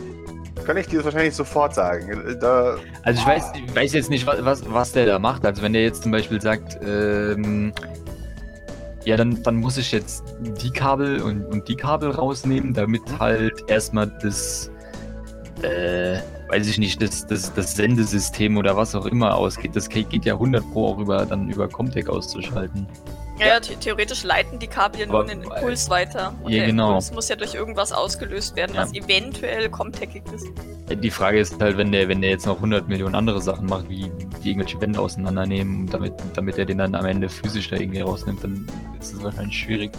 könnte 0.65 0.81
ich 0.81 0.89
dir 0.89 0.97
das 0.97 1.05
wahrscheinlich 1.07 1.35
sofort 1.35 1.75
sagen. 1.75 2.37
Da, 2.41 2.77
Also 3.03 3.21
ich 3.21 3.27
weiß, 3.27 3.45
ich 3.55 3.77
weiß 3.77 3.93
jetzt 3.93 4.11
nicht, 4.11 4.27
was, 4.27 4.45
was, 4.45 4.73
was 4.73 4.93
der 4.93 5.07
da 5.07 5.19
macht. 5.19 5.45
Also 5.45 5.63
wenn 5.63 5.73
der 5.73 5.83
jetzt 5.83 6.03
zum 6.03 6.13
Beispiel 6.13 6.41
sagt, 6.41 6.79
ähm, 6.83 7.73
ja, 9.05 9.17
dann, 9.17 9.43
dann 9.43 9.57
muss 9.57 9.77
ich 9.79 9.93
jetzt 9.93 10.23
die 10.41 10.71
Kabel 10.71 11.23
und, 11.23 11.45
und 11.47 11.69
die 11.69 11.77
Kabel 11.77 12.11
rausnehmen, 12.11 12.75
damit 12.75 13.03
halt 13.19 13.55
erstmal 13.69 14.07
das, 14.23 14.71
äh, 15.63 16.19
weiß 16.49 16.67
ich 16.69 16.79
nicht, 16.79 17.01
das, 17.03 17.27
das, 17.27 17.53
das 17.55 17.77
Sendesystem 17.77 18.57
oder 18.57 18.77
was 18.77 18.95
auch 18.95 19.07
immer 19.07 19.35
ausgeht. 19.37 19.75
Das 19.77 19.89
geht 19.89 20.25
ja 20.25 20.35
100 20.35 20.65
Pro 20.73 20.89
auch 20.89 20.99
über, 20.99 21.27
dann 21.27 21.49
über 21.51 21.69
Comtech 21.69 22.09
auszuschalten. 22.09 22.87
Ja, 23.39 23.47
ja 23.49 23.63
the 23.63 23.77
theoretisch 23.77 24.25
leiten 24.25 24.59
die 24.59 24.67
Kabel 24.67 25.01
ja 25.03 25.07
nur 25.07 25.23
einen 25.23 25.43
Impuls 25.43 25.89
weiter. 25.91 26.35
Und 26.43 26.51
Ja, 26.51 26.59
der 26.59 26.67
genau. 26.69 26.89
Impuls 26.89 27.13
muss 27.13 27.29
ja 27.29 27.37
durch 27.37 27.55
irgendwas 27.55 27.93
ausgelöst 27.93 28.57
werden, 28.57 28.75
Ja. 28.75 28.83
was 28.83 28.93
eventuell 28.95 29.69
comtechig 29.69 30.23
ist. 30.35 30.47
Die 30.91 31.11
Frage 31.11 31.39
ist 31.39 31.61
halt, 31.61 31.77
wenn 31.77 31.93
der, 31.93 32.09
wenn 32.09 32.21
der 32.23 32.31
jetzt 32.31 32.47
noch 32.47 32.57
100 32.57 32.89
Millionen 32.89 33.15
andere 33.15 33.41
Sachen 33.43 33.67
macht, 33.67 33.89
wie 33.89 34.11
die 34.43 34.51
irgendwelche 34.51 34.81
Wände 34.81 34.99
auseinandernehmen, 34.99 35.87
damit, 35.87 36.15
damit 36.35 36.59
er 36.59 36.65
den 36.65 36.79
dann 36.79 36.95
am 36.95 37.05
Ende 37.05 37.29
physisch 37.29 37.69
da 37.69 37.77
irgendwie 37.77 38.01
rausnimmt, 38.01 38.43
dann 38.43 38.67
ist 38.99 39.13
es 39.15 39.23
wahrscheinlich 39.23 39.57
schwierig. 39.59 39.91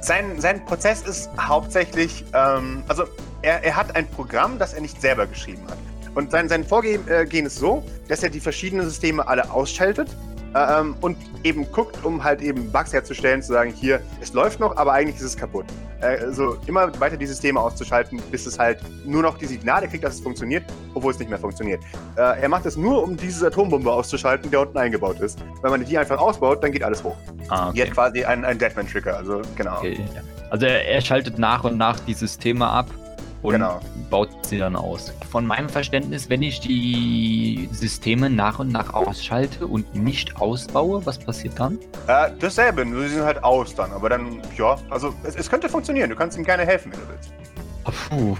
sein, 0.00 0.40
sein 0.40 0.64
Prozess 0.64 1.02
ist 1.02 1.28
hauptsächlich, 1.40 2.24
ähm, 2.32 2.84
also 2.86 3.02
er, 3.42 3.64
er 3.64 3.76
hat 3.76 3.96
ein 3.96 4.06
Programm, 4.08 4.58
das 4.58 4.72
er 4.74 4.80
nicht 4.80 5.00
selber 5.00 5.26
geschrieben 5.26 5.62
hat. 5.68 5.76
Und 6.18 6.32
sein, 6.32 6.48
sein 6.48 6.64
Vorgehen 6.64 7.06
äh, 7.06 7.24
ist 7.28 7.58
so, 7.58 7.84
dass 8.08 8.24
er 8.24 8.28
die 8.28 8.40
verschiedenen 8.40 8.84
Systeme 8.84 9.28
alle 9.28 9.48
ausschaltet 9.52 10.08
äh, 10.52 10.80
ähm, 10.80 10.96
und 11.00 11.16
eben 11.44 11.70
guckt, 11.70 12.04
um 12.04 12.24
halt 12.24 12.40
eben 12.42 12.72
Bugs 12.72 12.92
herzustellen, 12.92 13.40
zu 13.40 13.52
sagen, 13.52 13.72
hier, 13.72 14.00
es 14.20 14.32
läuft 14.32 14.58
noch, 14.58 14.76
aber 14.76 14.94
eigentlich 14.94 15.14
ist 15.14 15.22
es 15.22 15.36
kaputt. 15.36 15.66
Äh, 16.00 16.18
also 16.24 16.58
immer 16.66 16.90
weiter 16.98 17.16
die 17.16 17.26
Systeme 17.26 17.60
auszuschalten, 17.60 18.20
bis 18.32 18.46
es 18.46 18.58
halt 18.58 18.80
nur 19.06 19.22
noch 19.22 19.38
die 19.38 19.46
Signale 19.46 19.86
kriegt, 19.86 20.02
dass 20.02 20.14
es 20.14 20.20
funktioniert, 20.20 20.64
obwohl 20.94 21.12
es 21.12 21.20
nicht 21.20 21.28
mehr 21.28 21.38
funktioniert. 21.38 21.84
Äh, 22.16 22.40
er 22.40 22.48
macht 22.48 22.66
es 22.66 22.76
nur, 22.76 23.00
um 23.00 23.16
diese 23.16 23.46
Atombombe 23.46 23.92
auszuschalten, 23.92 24.50
die 24.50 24.56
da 24.56 24.62
unten 24.62 24.76
eingebaut 24.76 25.20
ist. 25.20 25.38
Wenn 25.62 25.70
man 25.70 25.84
die 25.84 25.96
einfach 25.96 26.18
ausbaut, 26.18 26.64
dann 26.64 26.72
geht 26.72 26.82
alles 26.82 27.04
hoch. 27.04 27.16
Ah, 27.48 27.70
Die 27.70 27.80
hat 27.80 27.92
quasi 27.92 28.24
einen, 28.24 28.44
einen 28.44 28.58
Deadman-Trigger, 28.58 29.18
also 29.18 29.42
genau. 29.54 29.76
Okay. 29.76 30.00
Also 30.50 30.66
er, 30.66 30.84
er 30.84 31.00
schaltet 31.00 31.38
nach 31.38 31.62
und 31.62 31.76
nach 31.76 32.00
die 32.00 32.14
Systeme 32.14 32.66
ab 32.66 32.88
und 33.42 33.52
Genau. 33.52 33.80
baut 34.10 34.30
sie 34.46 34.58
dann 34.58 34.74
aus. 34.76 35.12
Von 35.30 35.46
meinem 35.46 35.68
Verständnis, 35.68 36.28
wenn 36.28 36.42
ich 36.42 36.60
die 36.60 37.68
Systeme 37.72 38.28
nach 38.30 38.58
und 38.58 38.72
nach 38.72 38.92
ausschalte 38.94 39.66
und 39.66 39.94
nicht 39.94 40.40
ausbaue, 40.40 41.04
was 41.06 41.18
passiert 41.18 41.58
dann? 41.58 41.78
Äh, 42.06 42.30
dasselbe, 42.40 42.84
nur 42.84 43.02
sie 43.02 43.14
sind 43.14 43.24
halt 43.24 43.42
aus 43.44 43.74
dann. 43.74 43.92
Aber 43.92 44.08
dann, 44.08 44.40
ja, 44.56 44.76
also 44.90 45.14
es, 45.24 45.36
es 45.36 45.48
könnte 45.48 45.68
funktionieren. 45.68 46.10
Du 46.10 46.16
kannst 46.16 46.36
ihm 46.36 46.44
gerne 46.44 46.64
helfen, 46.66 46.92
wenn 46.92 47.00
du 47.00 47.08
willst. 47.08 47.32
Puh. 48.10 48.36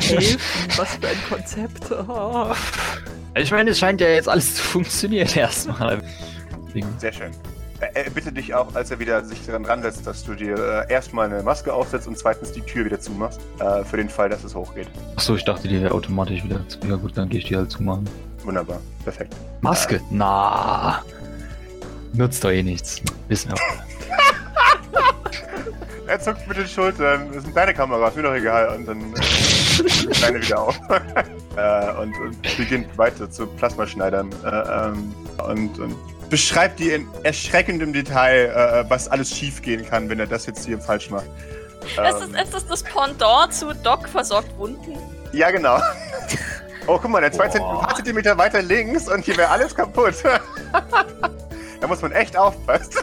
Helfen, 0.00 0.40
was 0.76 0.94
für 0.96 1.08
ein 1.08 1.18
Konzept. 1.28 1.92
Ah. 1.92 2.54
ich 3.34 3.50
meine, 3.50 3.70
es 3.70 3.78
scheint 3.78 4.00
ja 4.00 4.08
jetzt 4.08 4.28
alles 4.28 4.54
zu 4.54 4.62
funktionieren 4.62 5.28
erstmal. 5.34 6.00
Sehr 6.98 7.12
schön. 7.12 7.32
Er, 7.80 7.96
er 7.96 8.10
bittet 8.10 8.36
dich 8.36 8.54
auch, 8.54 8.74
als 8.74 8.90
er 8.90 8.98
wieder 8.98 9.24
sich 9.24 9.44
daran 9.44 9.62
dran 9.64 9.82
setzt, 9.82 10.06
dass 10.06 10.24
du 10.24 10.34
dir 10.34 10.56
äh, 10.88 10.92
erstmal 10.92 11.26
eine 11.26 11.42
Maske 11.42 11.72
aufsetzt 11.72 12.08
und 12.08 12.16
zweitens 12.18 12.52
die 12.52 12.62
Tür 12.62 12.84
wieder 12.84 13.00
zumachst. 13.00 13.40
Äh, 13.58 13.84
für 13.84 13.96
den 13.96 14.08
Fall, 14.08 14.28
dass 14.28 14.44
es 14.44 14.54
hochgeht. 14.54 14.88
Achso, 15.16 15.34
ich 15.34 15.44
dachte, 15.44 15.68
die 15.68 15.80
wäre 15.80 15.92
automatisch 15.92 16.42
wieder 16.44 16.66
zu. 16.68 16.78
Ja 16.88 16.96
gut, 16.96 17.16
dann 17.16 17.28
gehe 17.28 17.40
ich 17.40 17.46
die 17.46 17.56
halt 17.56 17.70
zumachen. 17.70 18.08
Wunderbar. 18.44 18.80
Perfekt. 19.04 19.34
Maske? 19.60 20.00
Na. 20.10 21.02
Nutzt 22.12 22.42
doch 22.44 22.50
eh 22.50 22.62
nichts. 22.62 23.02
Wissen 23.28 23.50
wir. 23.50 23.56
Er 26.08 26.20
zuckt 26.20 26.46
mit 26.46 26.56
den 26.56 26.68
Schultern. 26.68 27.32
Das 27.34 27.42
sind 27.42 27.56
deine 27.56 27.74
Kameras, 27.74 28.14
mir 28.14 28.22
doch 28.22 28.34
egal. 28.34 28.76
Und 28.76 28.86
dann 28.86 29.00
äh, 29.14 30.20
deine 30.20 30.40
wieder 30.40 30.60
auf. 30.60 30.78
äh, 31.56 32.00
und, 32.00 32.14
und 32.20 32.56
beginnt 32.56 32.96
weiter 32.98 33.30
zu 33.30 33.46
Plasmaschneidern. 33.46 34.30
Äh, 34.44 34.48
ähm, 34.48 35.14
und, 35.46 35.78
und 35.78 35.96
beschreibt 36.30 36.78
dir 36.78 36.96
in 36.96 37.08
erschreckendem 37.22 37.92
Detail, 37.92 38.46
äh, 38.46 38.90
was 38.90 39.08
alles 39.08 39.30
schiefgehen 39.30 39.84
kann, 39.86 40.08
wenn 40.08 40.20
er 40.20 40.26
das 40.26 40.46
jetzt 40.46 40.66
hier 40.66 40.78
falsch 40.78 41.10
macht. 41.10 41.26
Es 41.82 42.20
Ähm, 42.20 42.34
ist, 42.34 42.54
ist 42.54 42.70
das 42.70 42.82
Pendant 42.82 43.52
zu 43.52 43.72
Doc 43.74 44.08
versorgt 44.08 44.56
Wunden. 44.58 44.98
Ja, 45.32 45.50
genau. 45.50 45.80
Oh, 46.88 47.00
guck 47.02 47.10
mal, 47.10 47.20
der 47.20 47.32
zwei 47.32 47.46
Boah. 47.46 47.50
Zent 47.50 47.64
ein 47.64 47.78
paar 47.80 47.96
Zentimeter 47.96 48.38
weiter 48.38 48.62
links 48.62 49.08
und 49.08 49.24
hier 49.24 49.36
wäre 49.36 49.48
alles 49.48 49.74
kaputt. 49.74 50.14
da 51.80 51.86
muss 51.88 52.00
man 52.00 52.12
echt 52.12 52.36
aufpassen. 52.36 52.94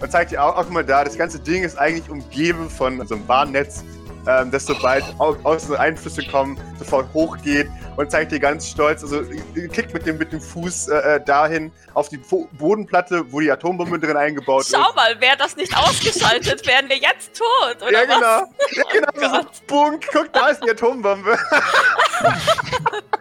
und 0.00 0.10
zeigt 0.10 0.30
dir 0.30 0.42
auch, 0.42 0.56
auch 0.56 0.62
guck 0.62 0.72
mal 0.72 0.84
da, 0.84 1.04
das 1.04 1.18
ganze 1.18 1.38
Ding 1.38 1.64
ist 1.64 1.78
eigentlich 1.78 2.08
umgeben 2.08 2.70
von 2.70 3.06
so 3.06 3.14
einem 3.14 3.28
Warnnetz, 3.28 3.84
ähm, 4.26 4.50
das 4.50 4.66
sobald 4.66 5.04
au 5.18 5.36
außen 5.42 5.76
Einflüsse 5.76 6.24
kommen, 6.26 6.58
sofort 6.78 7.12
hochgeht 7.12 7.68
und 7.96 8.10
zeigt 8.10 8.32
dir 8.32 8.40
ganz 8.40 8.68
stolz, 8.68 9.02
also 9.02 9.20
äh, 9.20 9.68
klickt 9.68 9.92
mit 9.92 10.06
dem, 10.06 10.18
mit 10.18 10.32
dem 10.32 10.40
Fuß 10.40 10.88
äh, 10.88 11.16
äh, 11.16 11.24
dahin 11.24 11.72
auf 11.94 12.08
die 12.08 12.18
Bo 12.18 12.48
Bodenplatte, 12.52 13.24
wo 13.30 13.40
die 13.40 13.50
Atombombe 13.50 13.98
drin 13.98 14.16
eingebaut 14.16 14.62
ist. 14.62 14.74
Schau 14.74 14.92
mal, 14.94 15.20
wäre 15.20 15.36
das 15.36 15.56
nicht 15.56 15.76
ausgeschaltet, 15.76 16.66
wären 16.66 16.88
wir 16.88 16.96
jetzt 16.96 17.36
tot, 17.36 17.82
oder 17.82 17.92
ja, 17.92 18.08
was? 18.08 18.14
genau. 18.14 18.48
Ja, 18.72 18.84
genau. 18.92 19.08
Oh 19.14 19.20
so, 19.20 19.28
Gott. 19.28 19.66
Bunk, 19.66 20.06
guck, 20.12 20.32
da 20.32 20.48
ist 20.48 20.64
die 20.64 20.70
Atombombe. 20.70 21.36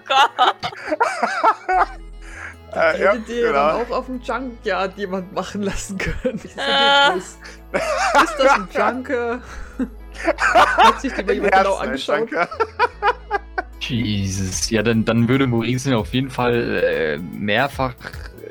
Gott. 0.07 0.55
äh, 2.75 3.01
ja, 3.01 3.11
Hättet 3.11 3.29
ihr 3.29 3.47
genau. 3.47 3.53
dann 3.53 3.81
auch 3.81 3.89
auf 3.97 4.05
dem 4.05 4.21
Junkyard 4.21 4.97
jemand 4.97 5.33
machen 5.33 5.63
lassen 5.63 5.97
können. 5.97 6.39
Ah. 6.57 7.13
ist 7.17 7.37
ist 7.73 8.35
das 8.37 8.51
ein 8.51 8.67
Junker? 8.71 9.41
Hat 10.23 11.01
sich 11.01 11.13
die 11.13 11.23
mal 11.25 11.33
jemand 11.33 11.53
genau 11.53 11.75
angeschaut? 11.75 12.31
danke. 12.31 12.49
Jesus. 13.79 14.69
Ja, 14.69 14.83
dann, 14.83 15.03
dann 15.05 15.27
würde 15.27 15.47
Maurice 15.47 15.95
auf 15.97 16.13
jeden 16.13 16.29
Fall 16.29 16.83
äh, 16.83 17.17
mehrfach 17.17 17.95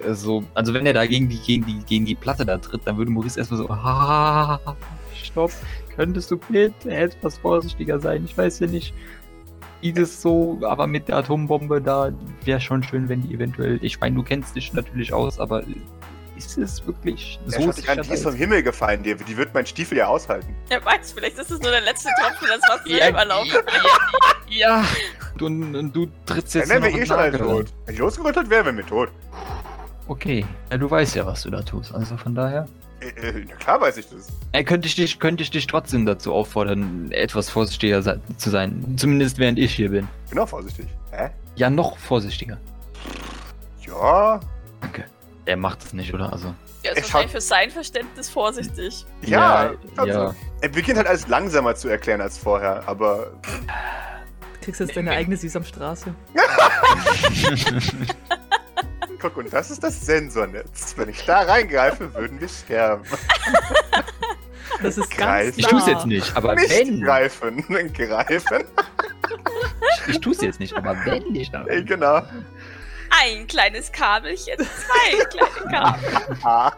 äh, 0.04 0.12
so. 0.14 0.44
Also 0.54 0.74
wenn 0.74 0.86
er 0.86 0.92
da 0.92 1.06
gegen 1.06 1.28
die, 1.28 1.38
gegen 1.38 1.64
die, 1.64 1.78
gegen 1.86 2.04
die 2.04 2.14
Platte 2.14 2.44
da 2.44 2.58
tritt, 2.58 2.82
dann 2.84 2.96
würde 2.96 3.10
Maurice 3.10 3.38
erstmal 3.38 3.58
so. 3.58 3.70
Ah, 3.70 4.58
stopp. 5.14 5.52
Könntest 5.96 6.30
du 6.30 6.38
bitte 6.38 6.90
etwas 6.90 7.38
vorsichtiger 7.38 7.98
sein? 8.00 8.24
Ich 8.24 8.36
weiß 8.36 8.60
ja 8.60 8.66
nicht. 8.66 8.94
Wie 9.82 9.92
das 9.92 10.20
so, 10.20 10.58
aber 10.62 10.86
mit 10.86 11.08
der 11.08 11.16
Atombombe 11.16 11.80
da 11.80 12.12
wäre 12.44 12.60
schon 12.60 12.82
schön, 12.82 13.08
wenn 13.08 13.22
die 13.22 13.34
eventuell. 13.34 13.78
Ich 13.82 13.98
meine, 13.98 14.14
du 14.14 14.22
kennst 14.22 14.54
dich 14.54 14.74
natürlich 14.74 15.12
aus, 15.14 15.40
aber 15.40 15.62
ist 16.47 16.59
es 16.59 16.87
wirklich 16.87 17.38
so 17.47 17.61
schaut 17.62 17.75
sich 17.76 17.88
an, 17.88 18.02
die 18.02 18.12
ist 18.12 18.23
vom 18.23 18.35
Himmel 18.35 18.62
gefallen, 18.62 19.02
die, 19.02 19.14
die 19.14 19.37
wird 19.37 19.52
mein 19.54 19.66
Stiefel 19.66 19.99
ja 19.99 20.06
aushalten. 20.06 20.54
Wer 20.68 20.85
weiß, 20.85 21.12
vielleicht 21.12 21.38
ist 21.38 21.50
es 21.50 21.61
nur 21.61 21.70
der 21.70 21.80
letzte 21.82 22.09
Tropfen, 22.20 22.49
das 22.49 22.62
Wasser 22.68 22.87
Ja, 22.88 22.99
selber 23.04 23.25
laufen. 23.25 23.50
Ja, 24.49 24.85
du, 25.37 25.49
du 25.49 26.06
trittst 26.26 26.54
Dann 26.54 26.61
jetzt 26.62 26.68
wären 26.70 26.82
noch 26.82 26.88
wir 26.92 27.02
eh 27.02 27.06
schon 27.06 27.18
alle 27.18 27.38
tot. 27.38 27.66
Wenn 27.87 27.94
ich 27.94 28.00
losgerüttelt 28.00 28.50
wäre, 28.50 28.64
wären 28.64 28.76
wir 28.76 28.87
tot. 28.87 29.11
Okay, 30.09 30.44
ja, 30.70 30.76
du 30.78 30.90
weißt 30.90 31.14
ja, 31.16 31.25
was 31.26 31.42
du 31.42 31.50
da 31.50 31.62
tust. 31.62 31.94
Also 31.94 32.16
von 32.16 32.35
daher. 32.35 32.66
Äh, 33.00 33.09
äh, 33.28 33.44
na 33.49 33.54
klar 33.56 33.80
weiß 33.80 33.97
ich 33.99 34.09
das. 34.09 34.28
Äh, 34.52 34.64
könnte, 34.64 34.87
ich 34.88 34.94
dich, 34.97 35.18
könnte 35.20 35.42
ich 35.42 35.50
dich 35.50 35.66
trotzdem 35.66 36.04
dazu 36.04 36.35
auffordern, 36.35 37.11
etwas 37.12 37.49
vorsichtiger 37.49 38.02
se- 38.02 38.20
zu 38.37 38.50
sein. 38.50 38.94
Zumindest 38.97 39.38
während 39.38 39.59
ich 39.59 39.73
hier 39.75 39.90
bin. 39.90 40.09
Auch 40.37 40.49
vorsichtig. 40.49 40.87
Hä? 41.12 41.30
Ja, 41.54 41.70
noch 41.70 41.97
vorsichtiger. 41.99 42.59
Ja, 43.87 44.40
Danke. 44.80 45.04
Er 45.47 45.56
macht 45.56 45.82
es 45.85 45.92
nicht, 45.92 46.12
oder? 46.14 46.32
Also. 46.32 46.54
Er 46.82 46.92
ist 46.92 46.99
Er 46.99 47.02
wahrscheinlich 47.04 47.32
für 47.32 47.40
sein 47.40 47.70
Verständnis 47.70 48.28
vorsichtig. 48.28 49.04
ja. 49.23 49.73
Ja, 49.97 50.04
ja. 50.04 50.35
Er 50.61 50.68
beginnt 50.68 50.97
halt 50.99 51.06
alles 51.09 51.26
langsamer 51.28 51.75
zu 51.75 51.88
erklären 51.88 52.20
als 52.20 52.38
vorher, 52.38 52.82
aber 52.87 53.32
Du 54.61 54.64
kriegst 54.66 54.80
jetzt 54.80 54.97
deine 54.97 55.12
eigene 55.12 55.37
Sesamstraße. 55.37 56.14
guck, 59.20 59.37
und 59.37 59.52
das 59.52 59.70
ist 59.70 59.82
das 59.82 60.00
Sensor-Netz. 60.04 60.94
Wenn 60.97 61.09
ich 61.11 61.25
da 61.25 61.40
reingreife, 61.42 62.12
würden 62.14 62.40
wir 62.40 62.49
sterben. 62.49 63.04
Das 64.82 64.97
ist 64.97 65.11
Kreis. 65.11 65.47
ganz 65.47 65.59
Ich 65.59 65.64
nah. 65.64 65.70
tu's 65.70 65.87
jetzt 65.87 66.06
nicht, 66.06 66.35
aber 66.37 66.54
Nicht 66.54 66.70
wenn. 66.70 67.02
greifen. 67.02 67.64
Greifen. 67.92 68.64
Ich 70.06 70.18
tu's 70.20 70.40
jetzt 70.40 70.59
nicht, 70.59 70.75
aber 70.75 70.97
wenn 71.04 71.35
ich 71.35 71.50
da. 71.50 71.64
Genau. 71.64 72.23
Ein 73.10 73.46
kleines 73.46 73.90
Kabelchen, 73.92 74.56
zwei 74.58 75.24
kleine 75.26 75.70
Kabel. 75.70 76.36
Ah. 76.44 76.72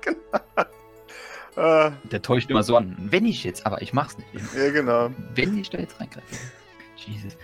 genau. 0.00 0.40
Äh, 1.56 1.90
Der 2.04 2.22
täuscht 2.22 2.48
immer 2.48 2.62
so 2.62 2.76
an. 2.76 2.96
Wenn 2.98 3.26
ich 3.26 3.42
jetzt, 3.42 3.66
aber 3.66 3.82
ich 3.82 3.92
mach's 3.92 4.16
nicht. 4.16 4.28
ja, 4.56 4.70
genau. 4.70 5.10
Wenn 5.34 5.58
ich 5.58 5.68
da 5.68 5.78
jetzt 5.78 5.98
reingreife. 6.00 6.24
Jesus. 6.96 7.36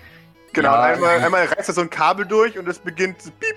Genau, 0.53 0.71
Ja, 0.73 0.81
einmal, 0.83 1.19
ja. 1.19 1.27
einmal 1.27 1.45
reißt 1.47 1.69
er 1.69 1.75
so 1.75 1.81
ein 1.81 1.91
Kabel 1.91 2.25
durch 2.25 2.57
und 2.57 2.69
es 2.69 2.79
beginnt 2.79 3.19
piep, 3.19 3.57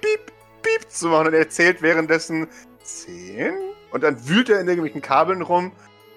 piep, 0.00 0.32
piep 0.62 0.88
zu 0.90 1.08
machen 1.08 1.26
und 1.26 1.34
er 1.34 1.48
zählt 1.50 1.82
währenddessen 1.82 2.46
10 2.84 3.52
und 3.90 4.02
dann 4.04 4.26
wühlt 4.28 4.48
er 4.48 4.60
in 4.60 4.68
irgendwelchen 4.68 5.02
Kabeln 5.02 5.42
rum. 5.42 5.72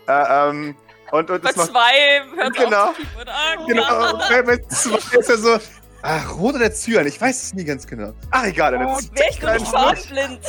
Äh, 0.08 0.50
ähm, 0.50 0.76
und, 1.12 1.30
und 1.32 1.42
Bei 1.42 1.48
das 1.50 1.56
macht. 1.58 1.72
zwei 1.72 2.22
hört 2.36 2.54
Genau. 2.56 2.84
auf 2.90 2.96
zu 2.96 3.02
piepen, 3.02 3.22
oder? 3.22 3.66
Genau, 3.68 4.18
bei, 4.30 4.42
bei 4.44 4.58
zwei 4.70 5.18
ist 5.18 5.30
er 5.30 5.38
so. 5.38 5.58
Ach, 6.04 6.36
rot 6.38 6.56
oder 6.56 6.72
Zyan, 6.74 7.06
ich 7.08 7.20
weiß 7.22 7.44
es 7.44 7.54
nie 7.54 7.64
ganz 7.64 7.86
genau. 7.86 8.14
Ach, 8.32 8.44
egal, 8.46 8.72
dann 8.72 8.86
Oh, 8.88 8.98
ist 8.98 9.16
wär 9.16 9.30
ich 9.30 9.42
nur 9.42 9.52
nicht 9.54 9.68
farbenblind. 9.68 10.40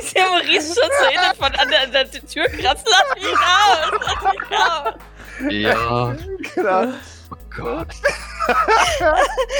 ich 0.00 0.10
sehe 0.10 0.22
Maurice 0.22 0.74
schon 0.74 0.90
so 1.00 1.06
innen 1.10 1.34
von 1.36 1.54
an 1.54 1.68
der, 1.68 1.82
an 1.82 1.92
der 1.92 2.10
Tür 2.10 2.46
kratzen. 2.48 2.86
Lass 2.90 3.14
mich 3.14 3.26
raus, 3.34 4.00
lass 4.06 4.32
mich 4.32 4.58
raus. 4.58 4.94
Ja. 5.50 6.16
genau. 6.54 6.92
Oh 7.30 7.36
Gott. 7.56 7.88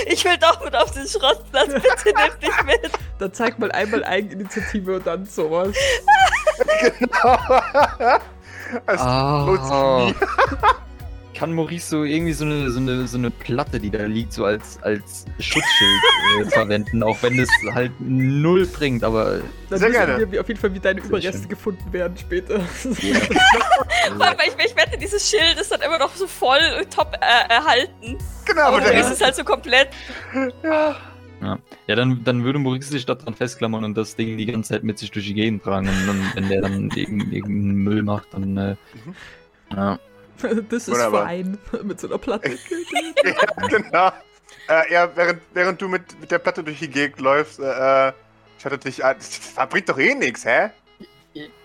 Ich 0.06 0.24
will 0.24 0.38
doch 0.38 0.64
mit 0.64 0.74
auf 0.74 0.90
den 0.92 1.06
Schrottplatz, 1.06 1.66
bitte 1.66 1.84
nimm 2.06 2.40
dich 2.40 2.62
mit. 2.64 2.90
Dann 3.18 3.34
zeig 3.34 3.58
mal 3.58 3.70
einmal 3.72 4.02
Eigeninitiative 4.02 4.96
und 4.96 5.06
dann 5.06 5.26
sowas. 5.26 5.76
genau. 6.80 7.38
Es 8.86 9.00
lohnt 9.02 9.64
sich 9.64 9.72
nie. 9.72 10.14
Kann 11.38 11.52
Maurice 11.52 11.88
so 11.88 12.02
irgendwie 12.02 12.32
so 12.32 12.44
eine, 12.44 12.68
so, 12.70 12.80
eine, 12.80 13.06
so 13.06 13.16
eine 13.16 13.30
Platte, 13.30 13.78
die 13.78 13.90
da 13.90 14.04
liegt, 14.06 14.32
so 14.32 14.44
als, 14.44 14.82
als 14.82 15.24
Schutzschild 15.38 16.00
äh, 16.40 16.44
verwenden, 16.50 17.02
auch 17.04 17.16
wenn 17.22 17.38
es 17.38 17.48
halt 17.72 17.92
null 18.00 18.66
bringt, 18.66 19.04
aber. 19.04 19.40
Dann 19.70 19.78
Sehr 19.78 19.90
gerne. 19.90 20.32
wir 20.32 20.40
auf 20.40 20.48
jeden 20.48 20.58
Fall, 20.58 20.74
wie 20.74 20.80
deine 20.80 21.00
Sehr 21.00 21.08
Überreste 21.10 21.38
schön. 21.42 21.48
gefunden 21.48 21.92
werden 21.92 22.16
später. 22.16 22.58
Vor 22.60 24.26
allem, 24.26 24.38
weil 24.38 24.48
ich, 24.48 24.66
ich 24.70 24.76
wette, 24.76 24.98
dieses 24.98 25.30
Schild 25.30 25.60
ist 25.60 25.70
dann 25.70 25.80
immer 25.80 25.98
noch 25.98 26.14
so 26.16 26.26
voll 26.26 26.58
top 26.94 27.12
äh, 27.20 27.52
erhalten. 27.52 28.18
Genau, 28.44 28.62
Aber 28.62 28.80
Maurice 28.80 29.12
ist 29.12 29.22
halt 29.24 29.36
so 29.36 29.44
komplett. 29.44 29.90
ja. 30.64 30.96
Ja, 31.86 31.94
dann, 31.94 32.24
dann 32.24 32.42
würde 32.42 32.58
Maurice 32.58 32.90
sich 32.90 33.06
daran 33.06 33.32
festklammern 33.32 33.84
und 33.84 33.96
das 33.96 34.16
Ding 34.16 34.36
die 34.36 34.46
ganze 34.46 34.70
Zeit 34.70 34.82
mit 34.82 34.98
sich 34.98 35.12
durch 35.12 35.24
die 35.26 35.34
Gegend 35.34 35.62
tragen. 35.62 35.88
Und 35.88 36.06
dann, 36.08 36.32
wenn 36.34 36.48
der 36.48 36.62
dann 36.62 36.90
irgend- 36.96 37.32
irgendeinen 37.32 37.74
Müll 37.76 38.02
macht, 38.02 38.34
dann. 38.34 38.56
Äh, 38.56 38.76
Mhm. 39.04 39.14
ja. 39.76 39.98
Das 40.68 40.88
ist 40.88 40.96
fein. 40.96 41.58
Mit 41.82 42.00
so 42.00 42.08
einer 42.08 42.18
Platte. 42.18 42.50
ja, 43.24 43.66
genau. 43.68 44.12
Äh, 44.68 44.92
ja, 44.92 45.10
während, 45.14 45.40
während 45.54 45.80
du 45.80 45.88
mit, 45.88 46.20
mit 46.20 46.30
der 46.30 46.38
Platte 46.38 46.62
durch 46.62 46.78
die 46.78 46.88
Gegend 46.88 47.20
läufst, 47.20 47.58
äh, 47.58 48.08
äh, 48.08 48.12
schattet 48.58 48.84
dich 48.84 49.04
an. 49.04 49.16
Das 49.18 49.36
verbringt 49.36 49.88
doch 49.88 49.98
eh 49.98 50.14
nichts, 50.14 50.44
hä? 50.44 50.70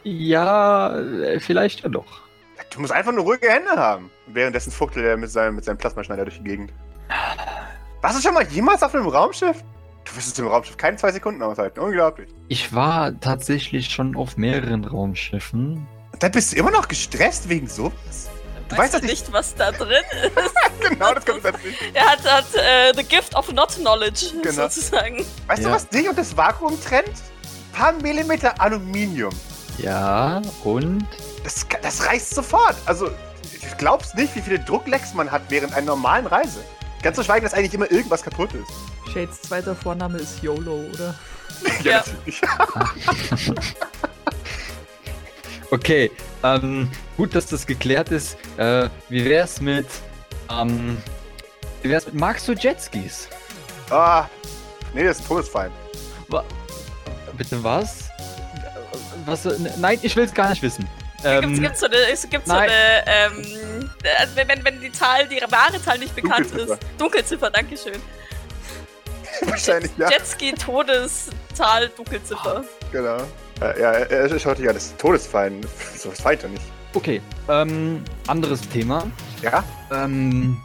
Ja, 0.03 0.97
äh, 0.99 1.39
vielleicht 1.39 1.81
ja 1.81 1.89
doch. 1.89 2.21
Du 2.69 2.79
musst 2.79 2.93
einfach 2.93 3.11
nur 3.11 3.23
ruhige 3.23 3.49
Hände 3.49 3.71
haben. 3.71 4.09
Währenddessen 4.27 4.71
fuchtelt 4.71 5.05
er 5.05 5.17
mit 5.17 5.29
seinem, 5.29 5.55
mit 5.55 5.65
seinem 5.65 5.77
Plasmaschneider 5.77 6.25
durch 6.25 6.37
die 6.37 6.43
Gegend. 6.43 6.71
Warst 8.01 8.17
du 8.17 8.21
schon 8.21 8.33
mal 8.33 8.47
jemals 8.47 8.83
auf 8.83 8.93
einem 8.95 9.07
Raumschiff? 9.07 9.63
Du 10.05 10.15
wirst 10.15 10.33
es 10.33 10.39
im 10.39 10.47
Raumschiff 10.47 10.77
keine 10.77 10.97
zwei 10.97 11.11
Sekunden 11.11 11.41
aushalten. 11.41 11.79
Unglaublich. 11.79 12.29
Ich 12.47 12.73
war 12.73 13.19
tatsächlich 13.19 13.89
schon 13.89 14.15
auf 14.15 14.37
mehreren 14.37 14.85
Raumschiffen. 14.85 15.87
Und 16.11 16.23
dann 16.23 16.31
bist 16.31 16.53
du 16.53 16.57
immer 16.57 16.71
noch 16.71 16.87
gestresst 16.87 17.49
wegen 17.49 17.67
sowas? 17.67 18.29
Du 18.69 18.77
weißt 18.77 18.93
du 18.95 18.99
nicht. 18.99 19.09
nicht, 19.09 19.31
was 19.33 19.53
da 19.55 19.71
drin 19.71 20.03
ist. 20.23 20.89
Genau, 20.89 21.13
das 21.13 21.25
kommt 21.25 21.43
dazu. 21.45 21.57
Er 21.93 22.05
hat, 22.05 22.23
hat 22.23 22.45
äh, 22.55 22.93
the 22.95 23.03
gift 23.03 23.35
of 23.35 23.51
not 23.51 23.75
knowledge, 23.75 24.27
Genau. 24.41 24.63
sozusagen. 24.67 25.25
Weißt 25.47 25.63
du, 25.63 25.67
Ja. 25.69 25.75
was 25.75 25.87
dich 25.89 26.07
und 26.09 26.17
das 26.17 26.35
Vakuum 26.35 26.81
trennt? 26.81 27.07
Ein 27.09 27.71
paar 27.73 27.91
Millimeter 27.93 28.59
Aluminium. 28.61 29.33
Ja, 29.77 30.41
und? 30.63 31.05
Das, 31.43 31.65
das 31.81 32.05
reißt 32.05 32.33
sofort. 32.35 32.75
Also, 32.85 33.07
du 33.07 33.77
glaubst 33.77 34.15
nicht, 34.15 34.35
wie 34.35 34.41
viele 34.41 34.59
Drucklecks 34.59 35.13
man 35.13 35.31
hat 35.31 35.41
während 35.49 35.73
einer 35.73 35.87
normalen 35.87 36.25
Reise. 36.27 36.59
Ganz 37.01 37.17
zu 37.17 37.23
schweigen, 37.23 37.43
dass 37.43 37.53
eigentlich 37.53 37.73
immer 37.73 37.91
irgendwas 37.91 38.23
kaputt 38.23 38.51
ist. 38.53 39.11
Shades 39.11 39.41
zweiter 39.41 39.75
Vorname 39.75 40.19
ist 40.19 40.41
YOLO, 40.41 40.85
oder? 40.93 41.15
Ja. 41.83 42.03
natürlich. 42.25 42.41
Okay, 45.73 46.11
ähm, 46.43 46.91
gut, 47.17 47.33
dass 47.33 47.47
das 47.47 47.65
geklärt 47.65 48.09
ist. 48.11 48.37
Äh, 48.57 48.89
wie 49.09 49.25
wär's 49.25 49.59
mit, 49.59 49.87
ähm, 50.51 51.01
wie 51.81 51.89
wär's 51.89 52.05
mit, 52.05 52.13
magst 52.13 52.47
du 52.47 52.53
Jetskis? 52.53 53.27
Ah, 53.89 54.25
nee, 54.93 55.03
das 55.03 55.17
ist 55.17 55.23
ein 55.23 55.27
Todesfeind. 55.29 55.73
Bitte 57.35 57.63
was? 57.63 58.09
Was, 59.25 59.45
nein, 59.77 59.97
ich 60.03 60.15
will's 60.15 60.31
gar 60.33 60.51
nicht 60.51 60.61
wissen. 60.61 60.87
Ähm, 61.23 61.59
gibt's 61.59 61.79
so 61.79 61.87
eine, 61.87 61.95
es 62.11 62.29
gibt 62.29 62.45
so 62.45 62.53
eine, 62.53 62.71
ähm, 63.07 63.89
äh, 64.03 64.27
wenn, 64.35 64.47
wenn- 64.49 64.63
wenn 64.65 64.79
die 64.81 64.91
Zahl, 64.91 65.27
die 65.27 65.41
wahre 65.49 65.81
Zahl 65.81 65.97
nicht 65.97 66.15
bekannt 66.15 66.51
Dunkelziffer. 66.51 66.73
ist. 66.73 67.01
Dunkelziffer, 67.01 67.49
dankeschön. 67.49 67.99
Wahrscheinlich, 69.41 69.91
ja. 69.97 70.11
Jetski, 70.11 70.53
Todeszahl, 70.53 71.89
Dunkelziffer. 71.97 72.63
Genau. 72.91 73.23
Äh, 73.63 73.81
ja, 73.81 73.91
er, 73.91 74.31
er 74.31 74.39
schaut 74.39 74.57
dich 74.57 74.67
an, 74.67 74.73
das 74.73 74.85
ist 74.85 74.93
ein 74.93 74.97
Todesfeind. 74.97 75.67
So 75.97 76.11
was 76.11 76.23
weiter 76.25 76.49
nicht. 76.49 76.63
okay, 76.93 77.21
ähm, 77.47 78.03
anderes 78.27 78.67
Thema. 78.69 79.09
Ja? 79.41 79.63
Ähm, 79.91 80.57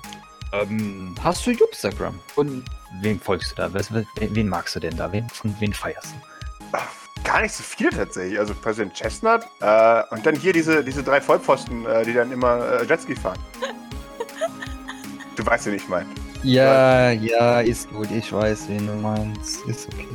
ähm, 0.52 1.14
hast 1.22 1.46
du 1.46 1.52
Instagram? 1.52 2.18
Und 2.34 2.64
wem 3.00 3.20
folgst 3.20 3.52
du 3.52 3.56
da? 3.56 3.72
Was, 3.72 3.92
wen, 3.92 4.06
wen 4.16 4.48
magst 4.48 4.74
du 4.74 4.80
denn 4.80 4.96
da? 4.96 5.12
Wen, 5.12 5.28
von 5.28 5.54
wen 5.60 5.72
feierst 5.72 6.06
du? 6.06 6.66
Ach, 6.72 6.88
Gar 7.24 7.42
nicht 7.42 7.52
so 7.54 7.62
viel 7.62 7.90
tatsächlich. 7.90 8.38
Also 8.38 8.54
Präsident 8.54 8.94
Chestnut 8.94 9.42
äh, 9.60 10.02
und 10.10 10.24
dann 10.24 10.34
hier 10.34 10.52
diese, 10.52 10.82
diese 10.82 11.02
drei 11.02 11.20
Vollpfosten, 11.20 11.84
äh, 11.86 12.04
die 12.04 12.14
dann 12.14 12.32
immer 12.32 12.80
äh, 12.80 12.84
Jetski 12.86 13.14
fahren. 13.14 13.38
du 15.36 15.44
weißt 15.44 15.66
ja, 15.66 15.72
wie 15.72 15.76
ich 15.76 15.88
meine. 15.88 16.08
Ja, 16.42 17.10
ja, 17.10 17.60
ist 17.60 17.90
gut. 17.90 18.10
Ich 18.10 18.32
weiß, 18.32 18.68
wen 18.68 18.86
du 18.86 18.94
meinst. 18.94 19.60
Ist 19.66 19.88
okay. 19.88 20.06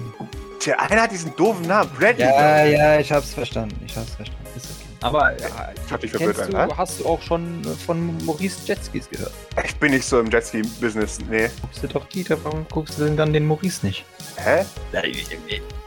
Der 0.65 0.80
eine 0.82 1.02
hat 1.02 1.12
diesen 1.12 1.36
doofen 1.36 1.63
Namen, 1.67 1.89
Bradley. 1.97 2.26
Ja, 2.26 2.63
ja, 2.65 2.99
ich 2.99 3.12
hab's 3.12 3.34
verstanden. 3.34 3.80
Ich 3.86 3.95
hab's 3.97 4.15
verstanden. 4.15 4.43
Ist 4.56 4.65
okay. 4.65 4.88
Aber 5.02 5.34
äh, 5.34 5.38
Schaut 5.89 6.04
dich 6.04 6.12
verwirrt 6.12 6.38
kennst 6.38 6.56
an, 6.56 6.69
du, 6.69 6.78
hast 6.78 6.99
du 7.02 7.06
auch 7.06 7.21
schon 7.21 7.62
äh, 7.65 7.86
von 7.86 8.17
Maurice 8.26 8.60
Jetskis 8.65 9.10
gehört? 9.10 9.34
Ich 9.65 9.76
bin 9.76 9.91
nicht 9.91 10.06
so 10.06 10.19
im 10.19 10.30
Jetski-Business. 10.32 11.19
Nee. 11.30 11.49
Guckst 11.62 11.84
du 11.84 11.88
doch 11.88 12.08
die, 12.08 12.23
da- 12.23 12.38
warum 12.43 12.65
guckst 12.71 12.97
du 12.97 13.04
denn 13.04 13.17
dann 13.17 13.34
den 13.34 13.45
Maurice 13.45 13.86
nicht? 13.86 14.06
Hä? 14.38 14.63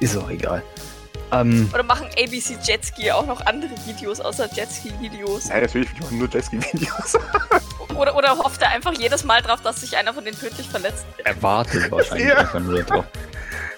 Ist 0.01 0.17
auch 0.19 0.29
egal. 0.29 0.63
Ähm, 1.33 1.69
Oder 1.73 1.83
machen 1.83 2.07
ABC 2.23 2.57
Jetski 2.63 3.11
auch 3.11 3.27
noch 3.27 3.45
andere 3.47 3.73
Videos 3.87 4.21
außer 4.21 4.49
Jetski-Videos? 4.53 5.47
Nein, 5.49 5.63
natürlich, 5.63 5.89
ich 5.95 6.01
mache 6.01 6.15
nur 6.15 6.29
Jetski-Videos. 6.29 7.15
Oder, 7.97 8.15
oder 8.15 8.37
hofft 8.37 8.61
er 8.61 8.69
einfach 8.73 8.93
jedes 8.93 9.25
Mal 9.25 9.41
drauf, 9.41 9.63
dass 9.63 9.81
sich 9.81 9.97
einer 9.97 10.13
von 10.13 10.23
denen 10.23 10.39
tödlich 10.39 10.69
verletzt? 10.69 11.07
erwartet 11.25 11.91
wahrscheinlich 11.91 12.29
Ja. 12.29 12.37
einfach 12.41 12.61
nur 12.61 12.83
drauf. 12.83 13.07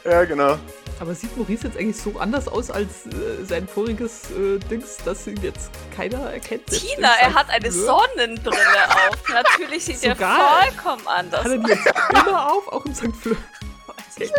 ja, 0.05 0.25
genau. 0.25 0.57
Aber 1.01 1.15
sieht 1.15 1.37
Maurice 1.37 1.69
jetzt 1.69 1.77
eigentlich 1.79 1.97
so 1.97 2.19
anders 2.19 2.49
aus 2.49 2.71
als 2.71 3.07
äh, 3.07 3.45
sein 3.45 3.69
voriges 3.69 4.31
äh, 4.33 4.59
Dings, 4.69 4.97
dass 5.05 5.27
ihn 5.29 5.41
jetzt 5.43 5.71
keiner 5.95 6.19
erkennt? 6.33 6.67
Tina, 6.67 7.13
in 7.15 7.21
er 7.29 7.35
hat 7.35 7.51
eine 7.51 7.69
Blur? 7.71 7.85
Sonnenbrille 8.17 8.89
auf. 8.91 9.29
Natürlich 9.29 9.85
sieht 9.85 10.03
er 10.03 10.15
Sogar? 10.17 10.63
vollkommen 10.65 11.07
anders 11.07 11.45
Hat 11.45 11.53
er 11.53 11.59
aus. 11.61 11.65
die 11.65 11.71
jetzt 11.71 11.95
immer 12.27 12.53
auf, 12.53 12.69
auch 12.69 12.85
im 12.85 12.95
St. 12.95 13.17
Fleur? 13.21 13.37
Okay. 14.21 14.31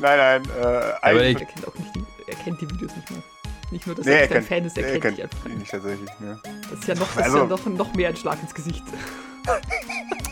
Nein, 0.00 0.18
nein, 0.18 0.42
äh, 0.60 0.66
Aber 0.66 1.00
eigentlich. 1.02 1.40
Er 1.40 1.46
kennt 1.46 1.66
auch 1.68 1.74
nicht 1.76 1.94
die, 1.94 2.04
er 2.26 2.34
kennt 2.36 2.60
die 2.60 2.70
Videos 2.70 2.94
nicht 2.94 3.10
mehr. 3.10 3.22
Nicht 3.70 3.86
nur, 3.86 3.96
dass 3.96 4.04
Nee, 4.04 4.12
er 4.12 4.18
er 4.18 4.22
nicht 4.22 4.30
ein 4.32 4.34
kennt- 4.36 4.48
Fan 4.48 4.64
ist, 4.66 4.76
er 4.76 4.82
nee, 4.84 4.90
kennt 4.90 5.02
kennt 5.02 5.16
dich 5.18 5.24
einfach. 5.24 5.48
nicht 5.58 5.70
tatsächlich, 5.70 6.10
ne? 6.20 6.40
Das 6.70 6.78
ist 6.80 6.88
ja 6.88 6.94
noch, 6.94 7.08
das 7.14 7.24
Also- 7.24 7.36
ist 7.38 7.42
ja 7.42 7.48
noch, 7.48 7.66
noch 7.86 7.94
mehr 7.94 8.08
ein 8.10 8.16
Schlag 8.16 8.38
ins 8.42 8.54
Gesicht. 8.54 8.82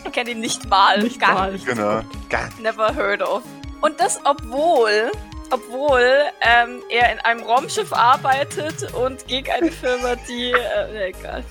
Ich 0.05 0.11
kenne 0.11 0.29
ihn 0.31 0.39
nicht 0.41 0.69
mal. 0.69 1.01
Nicht 1.01 1.19
gar 1.19 1.33
mal. 1.33 1.51
nicht. 1.53 1.65
Genau. 1.65 2.01
Gar 2.29 2.49
Never 2.61 2.93
heard 2.93 3.23
of. 3.23 3.41
Und 3.85 3.99
das, 3.99 4.19
obwohl, 4.23 5.11
obwohl 5.51 6.01
ähm, 6.41 6.81
er 6.89 7.13
in 7.13 7.19
einem 7.19 7.43
Raumschiff 7.43 7.93
arbeitet 7.93 8.91
und 8.95 9.27
gegen 9.27 9.51
eine 9.51 9.71
Firma, 9.71 10.15
die. 10.27 10.53
Äh, 10.53 11.09
egal. 11.09 11.43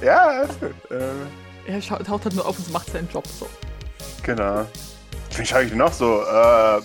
Ja, 0.00 0.40
ist 0.44 0.58
gut. 0.60 0.72
Äh, 0.90 1.70
Er 1.70 1.82
schaut, 1.82 2.06
taucht 2.06 2.24
halt 2.24 2.34
nur 2.36 2.46
auf 2.46 2.58
und 2.58 2.72
macht 2.72 2.90
seinen 2.90 3.06
Job 3.10 3.26
so. 3.26 3.46
genau. 4.22 4.64
Wen 5.36 5.44
schaue 5.44 5.64
ich 5.64 5.68
denn 5.68 5.76
noch 5.76 5.92
so? 5.92 6.22
Äh, 6.22 6.80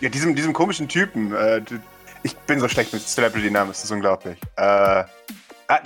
ja, 0.00 0.08
diesem, 0.08 0.34
diesem 0.34 0.52
komischen 0.52 0.88
Typen. 0.88 1.32
Äh, 1.32 1.60
ich 2.24 2.36
bin 2.36 2.58
so 2.58 2.68
schlecht 2.68 2.92
mit 2.92 3.06
Celebrity-Namen, 3.06 3.70
das 3.70 3.84
ist 3.84 3.92
unglaublich. 3.92 4.38
Äh, 4.56 4.62
ah, 4.62 5.06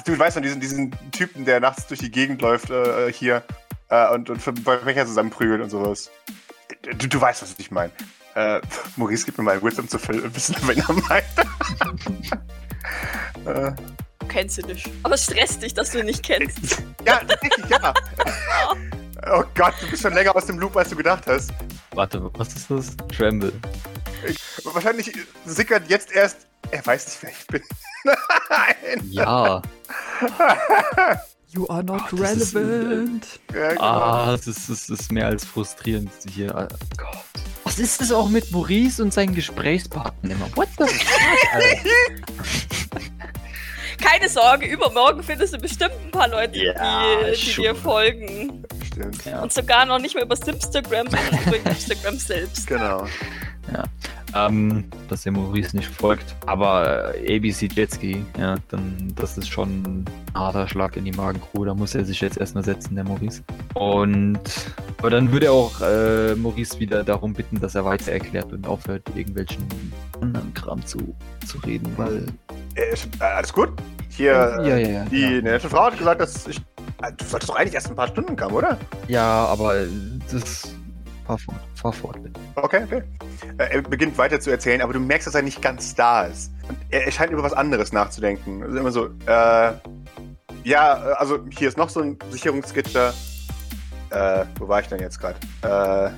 du 0.07 0.19
weißt 0.19 0.33
von 0.33 0.43
diesen, 0.43 0.63
diesen 0.63 0.95
Typen, 1.11 1.45
der 1.45 1.61
nachts 1.61 1.89
durch 1.89 2.01
die 2.01 2.11
Gegend 2.11 2.41
läuft 2.41 2.71
äh, 2.71 3.13
hier 3.13 3.43
äh, 3.91 4.09
und, 4.15 4.31
und 4.31 4.41
Verbrecher 4.41 5.05
zusammenprügelt 5.05 5.61
und 5.61 5.69
sowas. 5.69 6.11
Du, 6.83 7.09
du 7.09 7.21
weißt, 7.21 7.43
was 7.43 7.55
ich 7.59 7.71
meine. 7.71 7.93
Äh, 8.35 8.61
Maurice, 8.97 9.25
gib 9.25 9.39
mir 9.39 9.45
mal 9.45 9.63
Wisdom 9.63 9.89
zu 9.89 9.99
wissen, 10.35 10.57
wen 10.63 10.79
er 10.79 10.93
meint. 10.93 11.25
äh, 13.47 13.73
Du 14.23 14.29
kennst 14.29 14.55
sie 14.55 14.63
nicht. 14.63 14.89
Aber 15.03 15.15
es 15.15 15.25
stresst 15.25 15.63
dich, 15.63 15.75
dass 15.75 15.91
du 15.91 15.99
ihn 15.99 16.07
nicht 16.07 16.23
kennst. 16.23 16.81
ja, 17.07 17.19
tatsächlich, 17.25 17.69
ja. 17.69 17.93
Oh 19.31 19.45
Gott, 19.55 19.75
du 19.81 19.89
bist 19.89 20.03
schon 20.03 20.15
länger 20.15 20.35
aus 20.35 20.47
dem 20.47 20.59
Loop, 20.59 20.77
als 20.77 20.89
du 20.91 20.97
gedacht 20.97 21.25
hast. 21.29 21.53
Warte, 21.95 22.29
was 22.35 22.49
ist 22.55 22.69
das? 22.69 22.97
Tremble. 23.17 23.53
Wahrscheinlich 24.65 25.13
sickert 25.47 25.89
jetzt 25.89 26.11
erst. 26.11 26.49
Er 26.73 26.85
weiß 26.85 27.07
nicht, 27.07 27.23
wer 27.23 27.31
ich 27.31 27.47
bin. 27.47 27.63
Nein. 28.05 29.01
Ja. 29.11 29.63
You 31.55 31.69
are 31.69 31.85
not 31.85 32.03
Oh, 32.13 32.17
das 32.17 32.37
ist, 32.37 32.55
äh, 32.55 32.59
relevant. 32.59 33.27
Ja, 33.55 33.69
genau. 33.71 33.83
Ah, 33.83 34.31
das 34.33 34.47
ist, 34.47 34.71
das 34.71 34.89
ist 34.89 35.13
mehr 35.13 35.27
als 35.27 35.45
frustrierend 35.45 36.11
hier. 36.33 36.55
Ah, 36.57 36.67
Gott. 36.97 37.19
Was 37.65 37.79
ist 37.79 38.01
das 38.01 38.11
auch 38.11 38.29
mit 38.29 38.51
Maurice 38.51 39.03
und 39.03 39.13
seinen 39.13 39.35
Gesprächspartnern 39.35 40.33
immer? 40.33 40.49
What 40.57 40.69
the 40.79 40.87
fuck? 40.87 42.33
Keine 44.01 44.29
Sorge, 44.29 44.67
übermorgen 44.67 45.23
findest 45.23 45.55
du 45.55 45.59
bestimmt 45.59 45.93
ein 46.05 46.11
paar 46.11 46.29
Leute, 46.29 46.59
Ja, 46.59 47.31
die, 47.31 47.37
die 47.37 47.55
dir 47.55 47.75
folgen. 47.75 48.65
Stimmt. 48.87 49.25
Ja. 49.25 49.43
Und 49.43 49.53
sogar 49.53 49.85
noch 49.85 49.99
nicht 49.99 50.15
mehr 50.15 50.25
über 50.25 50.35
Instagram, 50.35 51.07
sondern 51.09 51.55
über 51.55 51.71
Instagram 51.71 52.19
selbst. 52.19 52.67
Genau. 52.67 53.07
Ähm, 54.35 54.85
dass 55.09 55.23
der 55.23 55.33
Maurice 55.33 55.77
nicht 55.77 55.89
folgt. 55.89 56.37
Aber 56.47 57.15
äh, 57.15 57.37
ABC 57.37 57.69
Jetski, 57.75 58.25
ja, 58.39 58.57
dann 58.69 59.13
das 59.17 59.37
ist 59.37 59.49
schon 59.49 59.83
ein 59.83 60.05
harter 60.35 60.67
Schlag 60.69 60.97
in 60.97 61.05
die 61.05 61.13
Magengrube. 61.13 61.67
Da 61.67 61.75
muss 61.75 61.95
er 61.95 62.05
sich 62.05 62.21
jetzt 62.21 62.39
erstmal 62.39 62.65
setzen, 62.65 62.95
der 62.95 63.05
Maurice. 63.05 63.43
Und 63.75 64.41
aber 64.99 65.11
dann 65.11 65.33
würde 65.33 65.47
er 65.47 65.53
auch 65.53 65.81
äh, 65.81 66.35
Maurice 66.37 66.79
wieder 66.79 67.03
darum 67.03 67.33
bitten, 67.33 67.59
dass 67.61 67.75
er 67.75 67.85
weiter 67.85 68.13
erklärt 68.13 68.53
und 68.53 68.67
aufhört, 68.67 69.03
irgendwelchen 69.17 69.67
anderen 70.21 70.55
Kram 70.55 70.85
zu, 70.87 71.15
zu 71.47 71.59
reden, 71.59 71.93
weil. 71.97 72.27
Äh, 72.75 72.93
äh, 72.93 73.25
alles 73.25 73.53
gut? 73.53 73.71
Hier, 74.11 74.33
ja, 74.33 74.63
ja, 74.63 74.77
ja. 74.77 75.05
die 75.07 75.21
ja. 75.21 75.43
nette 75.43 75.69
Frau 75.69 75.85
hat 75.85 75.99
gesagt, 75.99 76.21
dass 76.21 76.47
ich. 76.47 76.59
äh, 77.03 77.13
Du 77.17 77.25
solltest 77.25 77.51
doch 77.51 77.57
eigentlich 77.57 77.75
erst 77.75 77.87
in 77.89 77.95
ein 77.95 77.97
paar 77.97 78.09
Stunden 78.09 78.37
kommen, 78.37 78.55
oder? 78.55 78.79
ja, 79.09 79.47
aber 79.47 79.75
das. 80.31 80.75
Fahr 81.39 81.39
fort, 81.39 81.61
fahr 81.75 81.93
fort, 81.93 82.23
bitte. 82.23 82.41
Okay, 82.57 82.83
okay. 82.85 83.03
Äh, 83.59 83.77
er 83.77 83.83
beginnt 83.83 84.17
weiter 84.19 84.41
zu 84.41 84.51
erzählen, 84.51 84.81
aber 84.83 84.93
du 84.93 85.01
merkst, 85.01 85.27
dass 85.27 85.35
er 85.35 85.43
nicht 85.43 85.61
ganz 85.63 85.95
da 85.95 86.25
ist. 86.25 86.53
Und 86.69 86.77
er, 86.91 87.11
scheint 87.11 87.31
über 87.33 87.43
was 87.43 87.53
anderes 87.53 87.93
nachzudenken. 87.93 88.63
Also 88.63 88.77
immer 88.79 88.93
so, 88.93 89.07
äh, 89.27 89.73
ja, 90.65 90.93
also 91.19 91.39
hier 91.51 91.69
ist 91.69 91.77
noch 91.79 91.89
so 91.89 92.01
ein 92.01 92.19
Sicherungsgitter. 92.31 93.15
Äh, 94.11 94.45
wo 94.59 94.69
war 94.69 94.81
ich 94.81 94.89
denn 94.89 95.01
jetzt 95.01 95.19
gerade? 95.19 95.37
Äh, 95.63 96.11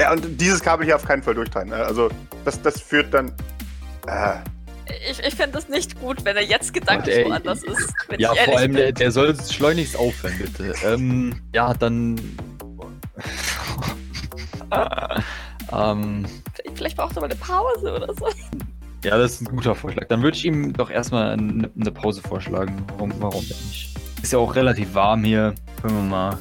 ja, 0.00 0.12
und 0.12 0.38
dieses 0.40 0.60
Kabel 0.60 0.84
hier 0.84 0.96
auf 0.96 1.04
keinen 1.04 1.22
Fall 1.22 1.34
durchtreiben. 1.34 1.72
Äh, 1.72 1.76
Also, 1.76 2.10
das, 2.44 2.60
das 2.60 2.80
führt 2.80 3.12
dann. 3.14 3.32
Äh, 4.06 4.34
Ich, 5.10 5.18
ich 5.20 5.34
finde 5.34 5.58
es 5.58 5.68
nicht 5.68 5.98
gut, 5.98 6.24
wenn 6.24 6.36
er 6.36 6.44
jetzt 6.44 6.72
gedanklich 6.74 7.16
Und, 7.16 7.22
äh, 7.22 7.30
woanders 7.30 7.62
ist. 7.64 7.92
Wenn 8.08 8.20
Ja, 8.20 8.34
vor 8.34 8.58
allem, 8.58 8.72
bin. 8.72 8.76
der, 8.82 8.92
der 8.92 9.10
soll 9.10 9.34
schleunigst 9.50 9.96
aufhören, 9.96 10.34
bitte. 10.38 10.74
ähm, 10.84 11.34
ja, 11.54 11.72
dann. 11.74 12.20
ähm, 15.72 16.24
Vielleicht, 16.54 16.76
vielleicht 16.76 16.96
braucht 16.96 17.16
er 17.16 17.20
mal 17.20 17.26
eine 17.26 17.36
Pause 17.36 17.94
oder 17.94 18.14
so. 18.14 18.28
ja, 19.04 19.16
das 19.18 19.32
ist 19.32 19.40
ein 19.42 19.56
guter 19.56 19.74
Vorschlag. 19.74 20.06
Dann 20.08 20.22
würde 20.22 20.36
ich 20.36 20.44
ihm 20.44 20.72
doch 20.72 20.90
erstmal 20.90 21.32
eine, 21.32 21.70
eine 21.78 21.90
Pause 21.90 22.22
vorschlagen. 22.22 22.84
Warum, 22.94 23.12
warum 23.20 23.46
denn 23.46 23.56
nicht? 23.68 23.96
Ist 24.22 24.32
ja 24.32 24.38
auch 24.38 24.54
relativ 24.54 24.94
warm 24.94 25.24
hier. 25.24 25.54
Können 25.82 25.96
wir 25.96 26.02
mal. 26.02 26.38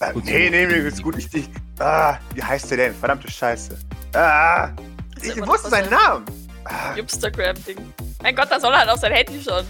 äh, 0.00 0.12
Gut, 0.12 0.24
nee, 0.24 0.46
so. 0.46 0.50
nee, 0.52 0.66
nee, 0.66 0.88
ist 0.88 1.02
gut. 1.02 1.16
Ich, 1.18 1.32
ich, 1.34 1.48
ah, 1.78 2.16
wie 2.34 2.42
heißt 2.42 2.70
der 2.70 2.78
denn? 2.78 2.94
Verdammte 2.94 3.30
Scheiße. 3.30 3.76
Ah, 4.14 4.70
ich 5.22 5.36
wusste 5.46 5.68
seinen 5.68 5.90
Namen. 5.90 6.24
Ah, 6.64 6.94
Instagram-Ding. 6.96 7.76
Mein 8.22 8.34
Gott, 8.34 8.48
da 8.50 8.58
soll 8.58 8.72
er 8.72 8.80
halt 8.80 8.88
auf 8.90 8.98
sein 8.98 9.12
Handy 9.12 9.40
schauen. 9.42 9.64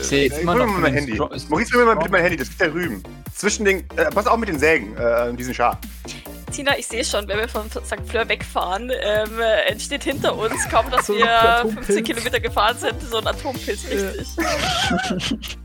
Ich 0.00 0.06
sehe 0.08 0.24
jetzt 0.24 0.38
äh, 0.38 0.42
immer 0.42 0.52
hol 0.52 0.60
mir 0.60 0.66
noch 0.66 0.72
mal 0.72 0.80
mein 0.80 0.94
Handy. 0.94 1.16
Maurice, 1.16 1.46
hol 1.72 1.80
mir 1.80 1.86
mal 1.86 1.96
bitte 1.96 2.10
mein 2.10 2.22
Handy, 2.22 2.36
das 2.36 2.48
geht 2.50 2.60
da 2.60 2.66
drüben. 2.68 3.02
Zwischen 3.34 3.64
den, 3.64 3.78
äh, 3.96 4.10
pass 4.12 4.26
auf 4.26 4.36
mit 4.38 4.48
den 4.48 4.58
Sägen, 4.58 4.96
äh, 4.96 5.32
diesen 5.34 5.54
Schar. 5.54 5.78
Tina, 6.56 6.78
ich 6.78 6.86
sehe 6.86 7.04
schon, 7.04 7.28
wenn 7.28 7.38
wir 7.38 7.48
von 7.48 7.70
St. 7.70 8.00
Fleur 8.06 8.26
wegfahren, 8.28 8.90
ähm, 8.90 9.40
äh, 9.40 9.70
entsteht 9.70 10.04
hinter 10.04 10.34
uns, 10.36 10.66
kaum 10.70 10.90
dass 10.90 11.06
So 11.06 11.14
wir 11.16 11.30
Atompilz. 11.30 11.86
15 11.86 12.04
Kilometer 12.04 12.40
gefahren 12.40 12.76
sind, 12.78 12.94
so 13.02 13.18
ein 13.18 13.26
Atompilz, 13.26 13.82
Ja. 13.90 14.08
richtig. 14.10 14.36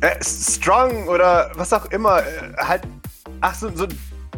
Äh, 0.00 0.24
Strong 0.24 1.06
oder 1.08 1.50
was 1.56 1.70
auch 1.74 1.84
immer, 1.86 2.20
äh, 2.20 2.24
halt, 2.56 2.82
ach, 3.42 3.54
so, 3.54 3.68
so, 3.76 3.86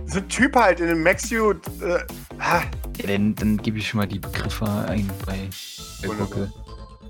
so 0.07 0.19
ein 0.19 0.29
Typ 0.29 0.57
halt 0.57 0.81
in 0.81 0.89
einem 0.89 1.03
Maxsuit, 1.05 1.61
äh, 1.81 2.01
Ja, 2.41 2.63
dann, 3.07 3.37
dann 3.37 3.57
gebe 3.59 3.79
ich 3.79 3.95
mal 3.95 4.09
die 4.09 4.19
Begriffe 4.19 4.65
ein 4.89 5.09
bei. 5.25 5.49
Google. 6.05 6.53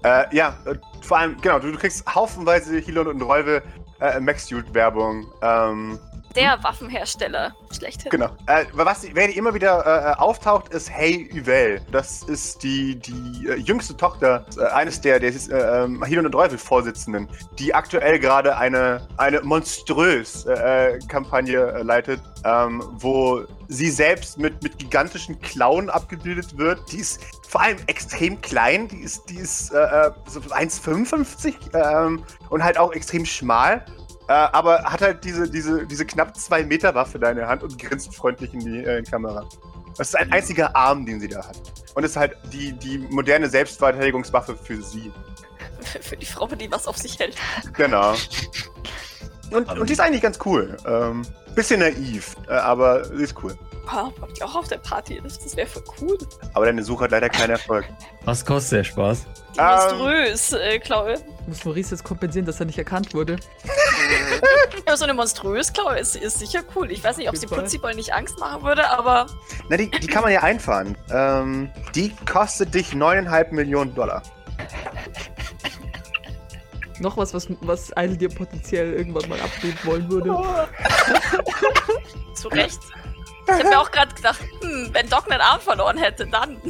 äh, 0.04 0.24
ja, 0.36 0.58
äh, 0.66 0.74
vor 1.00 1.18
allem, 1.20 1.40
genau, 1.40 1.58
du, 1.58 1.72
du 1.72 1.78
kriegst 1.78 2.04
haufenweise 2.14 2.76
Hilon 2.78 3.06
und 3.06 3.22
Rolve 3.22 3.62
äh, 4.00 4.20
Maxsuit-Werbung, 4.20 5.26
ähm, 5.40 5.98
Der 6.34 6.62
Waffenhersteller. 6.62 7.54
Schlechthin. 7.76 8.10
Genau. 8.10 8.30
Äh, 8.46 8.64
was 8.72 9.06
wer 9.12 9.34
immer 9.34 9.54
wieder 9.54 10.14
äh, 10.16 10.20
auftaucht, 10.20 10.68
ist 10.72 10.90
Hey 10.90 11.28
Yvel. 11.32 11.80
Das 11.90 12.22
ist 12.22 12.62
die, 12.62 12.96
die 12.96 13.46
äh, 13.48 13.56
jüngste 13.56 13.96
Tochter 13.96 14.46
äh, 14.56 14.64
eines 14.66 15.00
der, 15.00 15.20
der 15.20 15.30
ist, 15.30 15.50
äh, 15.50 15.84
ähm, 15.84 16.02
Hilon 16.04 16.26
und 16.26 16.32
Teufel 16.32 16.58
Vorsitzenden, 16.58 17.28
die 17.58 17.74
aktuell 17.74 18.18
gerade 18.18 18.56
eine, 18.56 19.06
eine 19.16 19.40
monströs 19.42 20.46
äh, 20.46 20.52
äh, 20.52 20.98
Kampagne 21.08 21.58
äh, 21.58 21.82
leitet, 21.82 22.20
ähm, 22.44 22.82
wo 22.92 23.42
sie 23.68 23.90
selbst 23.90 24.38
mit, 24.38 24.62
mit 24.62 24.78
gigantischen 24.78 25.40
Klauen 25.40 25.90
abgebildet 25.90 26.56
wird. 26.58 26.80
Die 26.92 26.98
ist 26.98 27.20
vor 27.48 27.62
allem 27.62 27.78
extrem 27.86 28.40
klein, 28.40 28.88
die 28.88 29.00
ist, 29.00 29.28
die 29.28 29.36
ist 29.36 29.72
äh, 29.72 29.78
äh, 29.78 30.10
so 30.26 30.40
1,55 30.40 31.54
ähm, 31.74 32.24
und 32.50 32.64
halt 32.64 32.78
auch 32.78 32.92
extrem 32.92 33.24
schmal. 33.24 33.84
Äh, 34.32 34.48
aber 34.52 34.82
hat 34.84 35.02
halt 35.02 35.24
diese, 35.24 35.46
diese, 35.46 35.86
diese 35.86 36.06
knapp 36.06 36.34
zwei 36.38 36.64
Meter 36.64 36.94
Waffe 36.94 37.18
da 37.18 37.28
in 37.28 37.36
der 37.36 37.48
Hand 37.48 37.62
und 37.62 37.78
grinst 37.78 38.14
freundlich 38.14 38.54
in 38.54 38.60
die 38.60 38.78
äh, 38.78 39.02
Kamera. 39.02 39.46
Das 39.98 40.08
ist 40.08 40.14
ein 40.14 40.32
einziger 40.32 40.74
Arm, 40.74 41.04
den 41.04 41.20
sie 41.20 41.28
da 41.28 41.46
hat. 41.46 41.60
Und 41.94 42.02
ist 42.02 42.16
halt 42.16 42.34
die, 42.50 42.72
die 42.72 42.96
moderne 42.96 43.50
Selbstverteidigungswaffe 43.50 44.56
für 44.56 44.80
sie. 44.80 45.12
Für 46.00 46.16
die 46.16 46.24
Frau, 46.24 46.46
die 46.46 46.70
was 46.70 46.86
auf 46.86 46.96
sich 46.96 47.18
hält. 47.18 47.36
Genau. 47.74 48.14
Und, 49.50 49.68
und 49.68 49.86
die 49.86 49.92
ist 49.92 50.00
eigentlich 50.00 50.22
ganz 50.22 50.38
cool. 50.46 50.78
Ähm, 50.86 51.26
bisschen 51.54 51.80
naiv, 51.80 52.36
äh, 52.48 52.54
aber 52.54 53.04
sie 53.04 53.24
ist 53.24 53.34
cool. 53.42 53.54
Ah, 53.86 54.10
hab 54.18 54.32
ich 54.34 54.42
auch 54.42 54.54
auf 54.54 54.68
der 54.68 54.78
Party. 54.78 55.20
Das, 55.22 55.38
das 55.38 55.54
wäre 55.56 55.66
voll 55.66 55.82
cool. 56.00 56.16
Aber 56.54 56.64
deine 56.64 56.82
Suche 56.82 57.04
hat 57.04 57.10
leider 57.10 57.28
keinen 57.28 57.50
Erfolg. 57.58 57.84
Was 58.24 58.46
kostet 58.46 58.78
der 58.78 58.84
Spaß? 58.84 59.26
Ähm, 59.58 59.98
Monströs, 59.98 60.52
äh, 60.54 60.78
Klaue. 60.78 61.16
Muss 61.46 61.66
Maurice 61.66 61.90
jetzt 61.90 62.04
kompensieren, 62.04 62.46
dass 62.46 62.60
er 62.60 62.66
nicht 62.66 62.78
erkannt 62.78 63.12
wurde. 63.12 63.36
Ja, 64.86 64.96
so 64.96 65.04
eine 65.04 65.14
monströs 65.14 65.72
Klaue 65.72 65.98
ist, 65.98 66.16
ist 66.16 66.38
sicher 66.38 66.62
cool. 66.74 66.90
Ich 66.90 67.04
weiß 67.04 67.16
nicht, 67.16 67.28
ob 67.28 67.36
sie 67.36 67.46
prinzipiell 67.46 67.94
nicht 67.94 68.12
Angst 68.12 68.38
machen 68.38 68.62
würde, 68.62 68.88
aber 68.90 69.26
Na, 69.68 69.76
die, 69.76 69.90
die 69.90 70.06
kann 70.06 70.22
man 70.22 70.32
ja 70.32 70.42
einfahren. 70.42 70.96
Ähm, 71.10 71.70
die 71.94 72.14
kostet 72.30 72.74
dich 72.74 72.92
9,5 72.92 73.52
Millionen 73.52 73.94
Dollar. 73.94 74.22
Noch 76.98 77.16
was, 77.16 77.34
was, 77.34 77.48
was 77.60 77.96
Eil 77.96 78.16
dir 78.16 78.28
potenziell 78.28 78.92
irgendwann 78.92 79.28
mal 79.28 79.40
abgeben 79.40 79.78
wollen 79.84 80.10
würde. 80.10 80.28
zu 82.34 82.48
Recht. 82.48 82.78
Ich 83.46 83.52
habe 83.52 83.68
mir 83.68 83.80
auch 83.80 83.90
gerade 83.90 84.14
gedacht, 84.14 84.40
hm, 84.60 84.90
wenn 84.92 85.08
Doc 85.08 85.30
einen 85.30 85.40
Arm 85.40 85.60
verloren 85.60 85.98
hätte, 85.98 86.26
dann. 86.26 86.60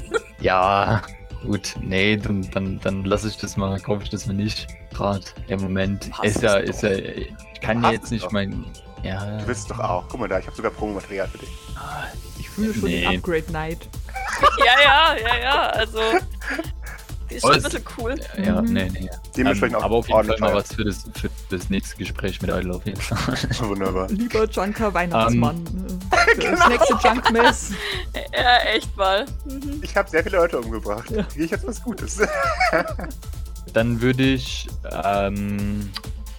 Ja, 0.40 1.02
gut. 1.42 1.74
Nee, 1.80 2.16
dann, 2.16 2.48
dann, 2.50 2.80
dann 2.82 3.04
lasse 3.04 3.28
ich 3.28 3.36
das 3.36 3.56
mal, 3.56 3.78
kaufe 3.80 4.02
ich 4.04 4.10
das 4.10 4.26
mal 4.26 4.32
nicht. 4.34 4.66
Gerade 4.92 5.22
im 5.48 5.60
Moment. 5.60 6.10
Hast 6.12 6.24
Ist 6.24 6.42
ja, 6.42 6.56
ist 6.56 6.82
ja, 6.82 6.90
ich 6.92 7.32
kann 7.60 7.82
ja 7.82 7.92
jetzt 7.92 8.10
nicht 8.10 8.24
doch. 8.24 8.32
mein. 8.32 8.64
Ja. 9.02 9.38
Du 9.38 9.46
willst 9.48 9.62
es 9.62 9.66
doch 9.68 9.78
auch. 9.80 10.04
Guck 10.08 10.20
mal 10.20 10.28
da, 10.28 10.38
ich 10.38 10.46
habe 10.46 10.56
sogar 10.56 10.70
Promomaterial 10.70 11.26
für 11.28 11.38
dich. 11.38 11.48
Ich 12.38 12.48
fühle 12.48 12.72
schon 12.74 12.84
Nee. 12.84 13.00
den 13.02 13.16
Upgrade 13.18 13.50
Night. 13.52 13.88
ja, 14.58 14.74
ja, 14.82 15.16
ja, 15.16 15.42
ja. 15.42 15.60
Also. 15.70 15.98
Die 17.30 17.36
ist 17.36 17.42
schon 17.42 17.52
ein 17.54 17.62
bisschen 17.62 17.84
cool. 17.98 18.14
Ja, 18.44 18.60
Mhm. 18.62 18.72
nee, 18.74 18.90
nee. 18.92 19.10
Dementsprechend 19.36 19.76
Ähm, 19.76 19.80
auch 19.80 19.84
aber 19.86 19.96
auf 19.96 20.08
jeden 20.08 20.24
Fall 20.24 20.38
mal 20.38 20.54
was 20.54 20.74
für 20.74 20.84
das, 20.84 21.04
für 21.14 21.30
das 21.50 21.70
nächste 21.70 21.96
Gespräch 21.96 22.40
mit 22.42 22.50
Idle 22.50 22.74
auf 22.74 22.84
jeden 22.86 23.00
Fall. 23.00 23.36
Wunderbar. 23.68 24.08
Lieber 24.10 24.44
Junker 24.48 24.92
Weihnachtsmann. 24.92 25.56
äh, 25.66 25.91
Genau. 26.38 26.56
Das 26.56 26.68
nächste 26.68 27.08
Junkmess. 27.08 27.70
Ja, 28.34 28.58
echt 28.74 28.96
mal. 28.96 29.26
Mhm. 29.44 29.80
Ich 29.82 29.94
habe 29.96 30.08
sehr 30.08 30.22
viele 30.22 30.38
Leute 30.38 30.58
umgebracht. 30.58 31.10
Ja. 31.10 31.22
Kriege 31.24 31.44
ich 31.44 31.50
jetzt 31.50 31.66
was 31.66 31.82
Gutes? 31.82 32.18
Dann 33.72 34.00
würde 34.00 34.22
ich, 34.22 34.68
ähm, 35.04 35.90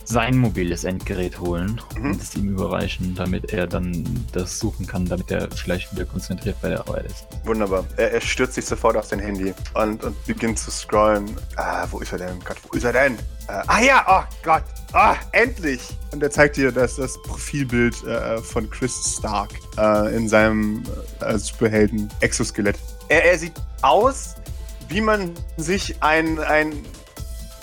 sein 0.06 0.38
mobiles 0.38 0.84
Endgerät 0.84 1.40
holen 1.40 1.80
Mhm. 1.96 2.12
und 2.12 2.22
es 2.22 2.36
ihm 2.36 2.50
überreichen, 2.50 3.16
damit 3.16 3.54
er 3.54 3.68
dann 3.68 4.26
das 4.34 4.60
suchen 4.60 4.86
kann, 4.86 5.06
damit 5.06 5.32
er 5.32 5.50
vielleicht 5.52 5.94
wieder 5.94 6.06
konzentriert 6.06 6.56
bei 6.62 6.70
der 6.70 6.80
Arbeit 6.80 7.06
ist. 7.06 7.26
Wunderbar. 7.46 7.86
Er, 7.98 8.12
er 8.14 8.22
stürzt 8.22 8.56
sich 8.56 8.66
sofort 8.66 8.98
auf 8.98 9.06
sein 9.06 9.20
Handy 9.20 9.54
und, 9.74 10.04
und 10.04 10.26
beginnt 10.26 10.60
zu 10.60 10.72
scrollen. 10.72 11.36
Ah, 11.56 11.88
wo 11.90 12.00
ist 12.00 12.12
er 12.12 12.18
denn? 12.20 12.40
Gott, 12.44 12.58
wo 12.70 12.78
ist 12.78 12.84
er 12.84 12.94
denn? 12.94 13.16
Äh, 13.48 13.62
ah 13.68 13.82
ja, 13.82 14.06
oh 14.08 14.36
Gott. 14.44 14.64
Ah, 14.94 15.16
endlich! 15.32 15.82
Und 16.12 16.22
er 16.22 16.30
zeigt 16.32 16.58
dir 16.58 16.72
das, 16.72 16.98
das 16.98 17.20
Profilbild 17.24 18.04
äh, 18.04 18.38
von 18.40 18.70
Chris 18.70 19.16
Stark 19.18 19.50
äh, 19.78 20.16
in 20.16 20.30
seinem 20.30 20.84
äh, 21.22 21.38
Superhelden-Exoskelett. 21.38 22.78
Er, 23.10 23.26
er 23.26 23.38
sieht 23.40 23.54
aus, 23.82 24.36
wie 24.90 25.02
man 25.02 25.32
sich 25.58 25.96
einen 26.04 26.40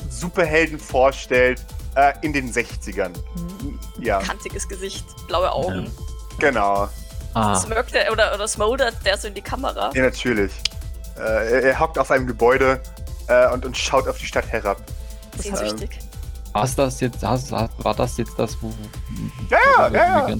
Superhelden 0.08 0.78
vorstellt 0.78 1.64
äh, 1.94 2.12
in 2.22 2.32
den 2.32 2.50
60ern. 2.52 3.12
Ja, 4.00 4.18
Kantiges 4.20 4.68
Gesicht, 4.68 5.04
blaue 5.26 5.50
Augen. 5.52 5.90
genau. 6.38 6.88
Ah, 7.34 7.54
Smirkt 7.56 7.94
der, 7.94 8.10
oder, 8.10 8.34
oder 8.34 8.48
smoldert 8.48 8.94
der 9.04 9.16
so 9.16 9.28
in 9.28 9.34
die 9.34 9.42
Kamera. 9.42 9.90
Ja, 9.94 10.02
natürlich. 10.02 10.52
Äh, 11.16 11.20
er, 11.20 11.62
er 11.62 11.80
hockt 11.80 11.96
auf 11.98 12.10
einem 12.10 12.26
Gebäude 12.26 12.80
äh, 13.28 13.48
und, 13.52 13.64
und 13.64 13.76
schaut 13.76 14.08
auf 14.08 14.18
die 14.18 14.26
Stadt 14.26 14.48
herab. 14.50 14.82
Sehnsüchtig. 15.38 15.90
hast 16.54 16.76
das 16.78 17.00
jetzt, 17.00 17.22
hast, 17.24 17.52
war 17.52 17.94
das 17.94 18.16
jetzt 18.16 18.36
das, 18.36 18.60
wo. 18.60 18.72
Ja, 19.48 19.58
ja, 19.78 19.88
ja, 19.88 20.28
ja. 20.28 20.36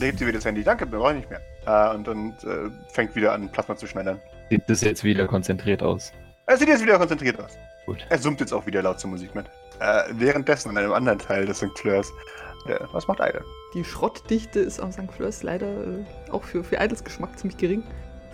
Er 0.00 0.06
hebt 0.06 0.18
dir 0.20 0.26
wieder 0.26 0.38
das 0.38 0.44
Handy. 0.46 0.64
Danke, 0.64 0.90
wir 0.90 0.98
brauchen 0.98 1.16
nicht 1.18 1.28
mehr. 1.28 1.40
Äh, 1.66 1.94
und 1.94 2.08
und 2.08 2.42
äh, 2.44 2.70
fängt 2.92 3.14
wieder 3.14 3.32
an, 3.32 3.50
Plasma 3.52 3.76
zu 3.76 3.86
schneidern. 3.86 4.18
Sieht 4.50 4.62
das 4.68 4.80
jetzt 4.80 5.04
wieder 5.04 5.26
konzentriert 5.26 5.82
aus? 5.82 6.12
Er 6.46 6.56
sieht 6.56 6.68
jetzt 6.68 6.82
wieder 6.82 6.98
konzentriert 6.98 7.38
aus. 7.38 7.52
Gut. 7.86 7.98
Er 8.08 8.18
summt 8.18 8.40
jetzt 8.40 8.52
auch 8.52 8.64
wieder 8.66 8.82
laut 8.82 8.98
zur 8.98 9.10
Musik 9.10 9.34
mit. 9.34 9.46
Äh, 9.82 10.04
währenddessen 10.12 10.68
an 10.70 10.78
einem 10.78 10.92
anderen 10.92 11.18
Teil 11.18 11.44
des 11.46 11.58
St. 11.58 11.76
Fleurs. 11.76 12.12
Äh, 12.66 12.78
was 12.92 13.08
macht 13.08 13.20
Eide? 13.20 13.44
Die 13.74 13.84
Schrottdichte 13.84 14.60
ist 14.60 14.78
am 14.78 14.92
St. 14.92 15.10
Fleurs 15.16 15.42
leider 15.42 15.66
äh, 15.66 16.04
auch 16.30 16.44
für, 16.44 16.62
für 16.62 16.78
Eidels 16.80 17.02
Geschmack 17.02 17.36
ziemlich 17.38 17.56
gering. 17.58 17.82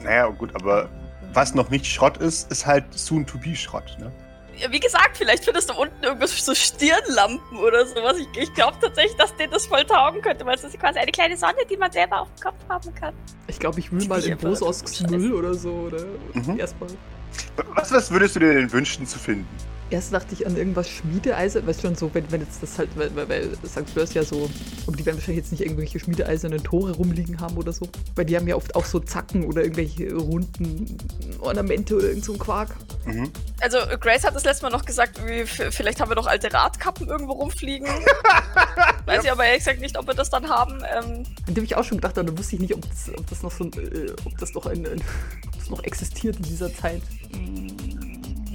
Naja, 0.02 0.26
gut, 0.28 0.54
aber 0.54 0.88
was 1.32 1.54
noch 1.54 1.70
nicht 1.70 1.86
Schrott 1.86 2.18
ist, 2.18 2.50
ist 2.52 2.66
halt 2.66 2.84
Soon-to-be-Schrott. 2.92 3.96
Ne? 3.98 4.12
Ja, 4.58 4.70
Wie 4.70 4.80
gesagt, 4.80 5.16
vielleicht 5.16 5.44
findest 5.44 5.70
du 5.70 5.74
unten 5.74 6.02
irgendwas 6.04 6.36
so 6.44 6.54
Stirnlampen 6.54 7.58
oder 7.58 7.86
sowas. 7.86 8.16
Ich, 8.18 8.28
ich 8.42 8.52
glaube 8.54 8.76
tatsächlich, 8.80 9.16
dass 9.16 9.34
dir 9.36 9.48
das 9.48 9.66
voll 9.66 9.84
taugen 9.84 10.20
könnte, 10.20 10.44
weil 10.44 10.56
es 10.56 10.64
ist 10.64 10.78
quasi 10.78 10.98
eine 10.98 11.12
kleine 11.12 11.36
Sonne, 11.36 11.58
die 11.70 11.76
man 11.76 11.90
selber 11.92 12.20
auf 12.22 12.28
dem 12.34 12.42
Kopf 12.44 12.56
haben 12.68 12.94
kann. 12.94 13.14
Ich 13.46 13.58
glaube, 13.58 13.78
ich 13.80 13.90
wühle 13.90 14.06
mal 14.06 14.22
in 14.22 14.38
Scheiße. 14.38 15.06
Müll 15.10 15.32
oder 15.32 15.54
so. 15.54 15.70
Oder 15.70 16.04
Mhm. 16.34 16.58
erstmal. 16.58 16.90
Was, 17.74 17.92
was 17.92 18.10
würdest 18.10 18.36
du 18.36 18.40
dir 18.40 18.54
denn 18.54 18.70
wünschen 18.72 19.06
zu 19.06 19.18
finden? 19.18 19.46
Erst 19.90 20.12
dachte 20.12 20.34
ich 20.34 20.46
an 20.46 20.56
irgendwas 20.56 20.88
Schmiedeeisen, 20.88 21.66
weißt 21.66 21.82
du 21.82 21.88
schon, 21.88 21.96
so, 21.96 22.14
wenn, 22.14 22.30
wenn 22.30 22.40
jetzt 22.40 22.62
das 22.62 22.78
halt, 22.78 22.90
weil, 22.96 23.14
weil, 23.16 23.28
weil 23.28 23.50
St. 23.66 23.88
Fleurs 23.90 24.12
ja 24.14 24.22
so, 24.22 24.50
aber 24.86 24.96
die 24.96 25.06
werden 25.06 25.16
wahrscheinlich 25.16 25.44
jetzt 25.44 25.52
nicht 25.52 25.62
irgendwelche 25.62 25.98
schmiedeeisernen 25.98 26.62
Tore 26.62 26.92
rumliegen 26.92 27.40
haben 27.40 27.56
oder 27.56 27.72
so, 27.72 27.88
weil 28.14 28.26
die 28.26 28.36
haben 28.36 28.46
ja 28.46 28.56
oft 28.56 28.74
auch 28.74 28.84
so 28.84 29.00
Zacken 29.00 29.44
oder 29.44 29.62
irgendwelche 29.62 30.14
runden 30.14 30.98
Ornamente 31.40 31.96
oder 31.96 32.08
irgend 32.08 32.24
so 32.24 32.32
ein 32.34 32.38
Quark. 32.38 32.76
Mhm. 33.06 33.30
Also, 33.60 33.78
Grace 33.98 34.24
hat 34.24 34.34
das 34.34 34.44
letzte 34.44 34.64
Mal 34.64 34.70
noch 34.70 34.84
gesagt, 34.84 35.20
vielleicht 35.70 36.00
haben 36.00 36.10
wir 36.10 36.16
noch 36.16 36.26
alte 36.26 36.52
Radkappen 36.52 37.08
irgendwo 37.08 37.32
rumfliegen. 37.32 37.88
Weiß 39.06 39.24
ich 39.24 39.30
aber 39.30 39.44
ehrlich 39.46 39.60
gesagt 39.60 39.80
nicht, 39.80 39.96
ob 39.96 40.06
wir 40.06 40.14
das 40.14 40.28
dann 40.28 40.48
haben. 40.48 40.82
Ähm, 40.82 41.24
An 41.46 41.54
dem 41.54 41.64
ich 41.64 41.74
auch 41.76 41.84
schon 41.84 41.98
gedacht, 41.98 42.18
aber 42.18 42.30
da 42.30 42.38
wusste 42.38 42.56
ich 42.56 42.60
nicht, 42.60 42.74
ob 42.74 42.82
das, 42.82 43.10
ob 43.16 43.26
das 43.28 43.42
noch 43.42 43.52
so 43.52 43.64
ein, 43.64 43.72
äh, 43.72 44.12
ob 44.24 44.36
das 44.38 44.54
noch 44.54 44.66
ein, 44.66 44.86
ein 44.86 45.00
ob 45.46 45.58
das 45.58 45.70
noch 45.70 45.82
existiert 45.84 46.36
in 46.36 46.42
dieser 46.42 46.72
Zeit. 46.74 47.02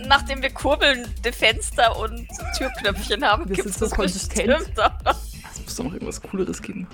Nachdem 0.08 0.42
wir 0.42 0.50
kurbelnde 0.50 1.34
Fenster 1.34 1.98
und 2.00 2.28
Türknöpfchen 2.58 3.24
haben, 3.24 3.48
Wir 3.50 3.56
gibt 3.56 3.68
es 3.70 3.76
so 3.76 3.86
das 3.86 3.94
konsistent. 3.96 4.50
Es 5.54 5.62
muss 5.63 5.76
doch 5.76 5.84
noch 5.86 5.94
irgendwas 5.94 6.22
Cooleres 6.22 6.62
geben. 6.62 6.88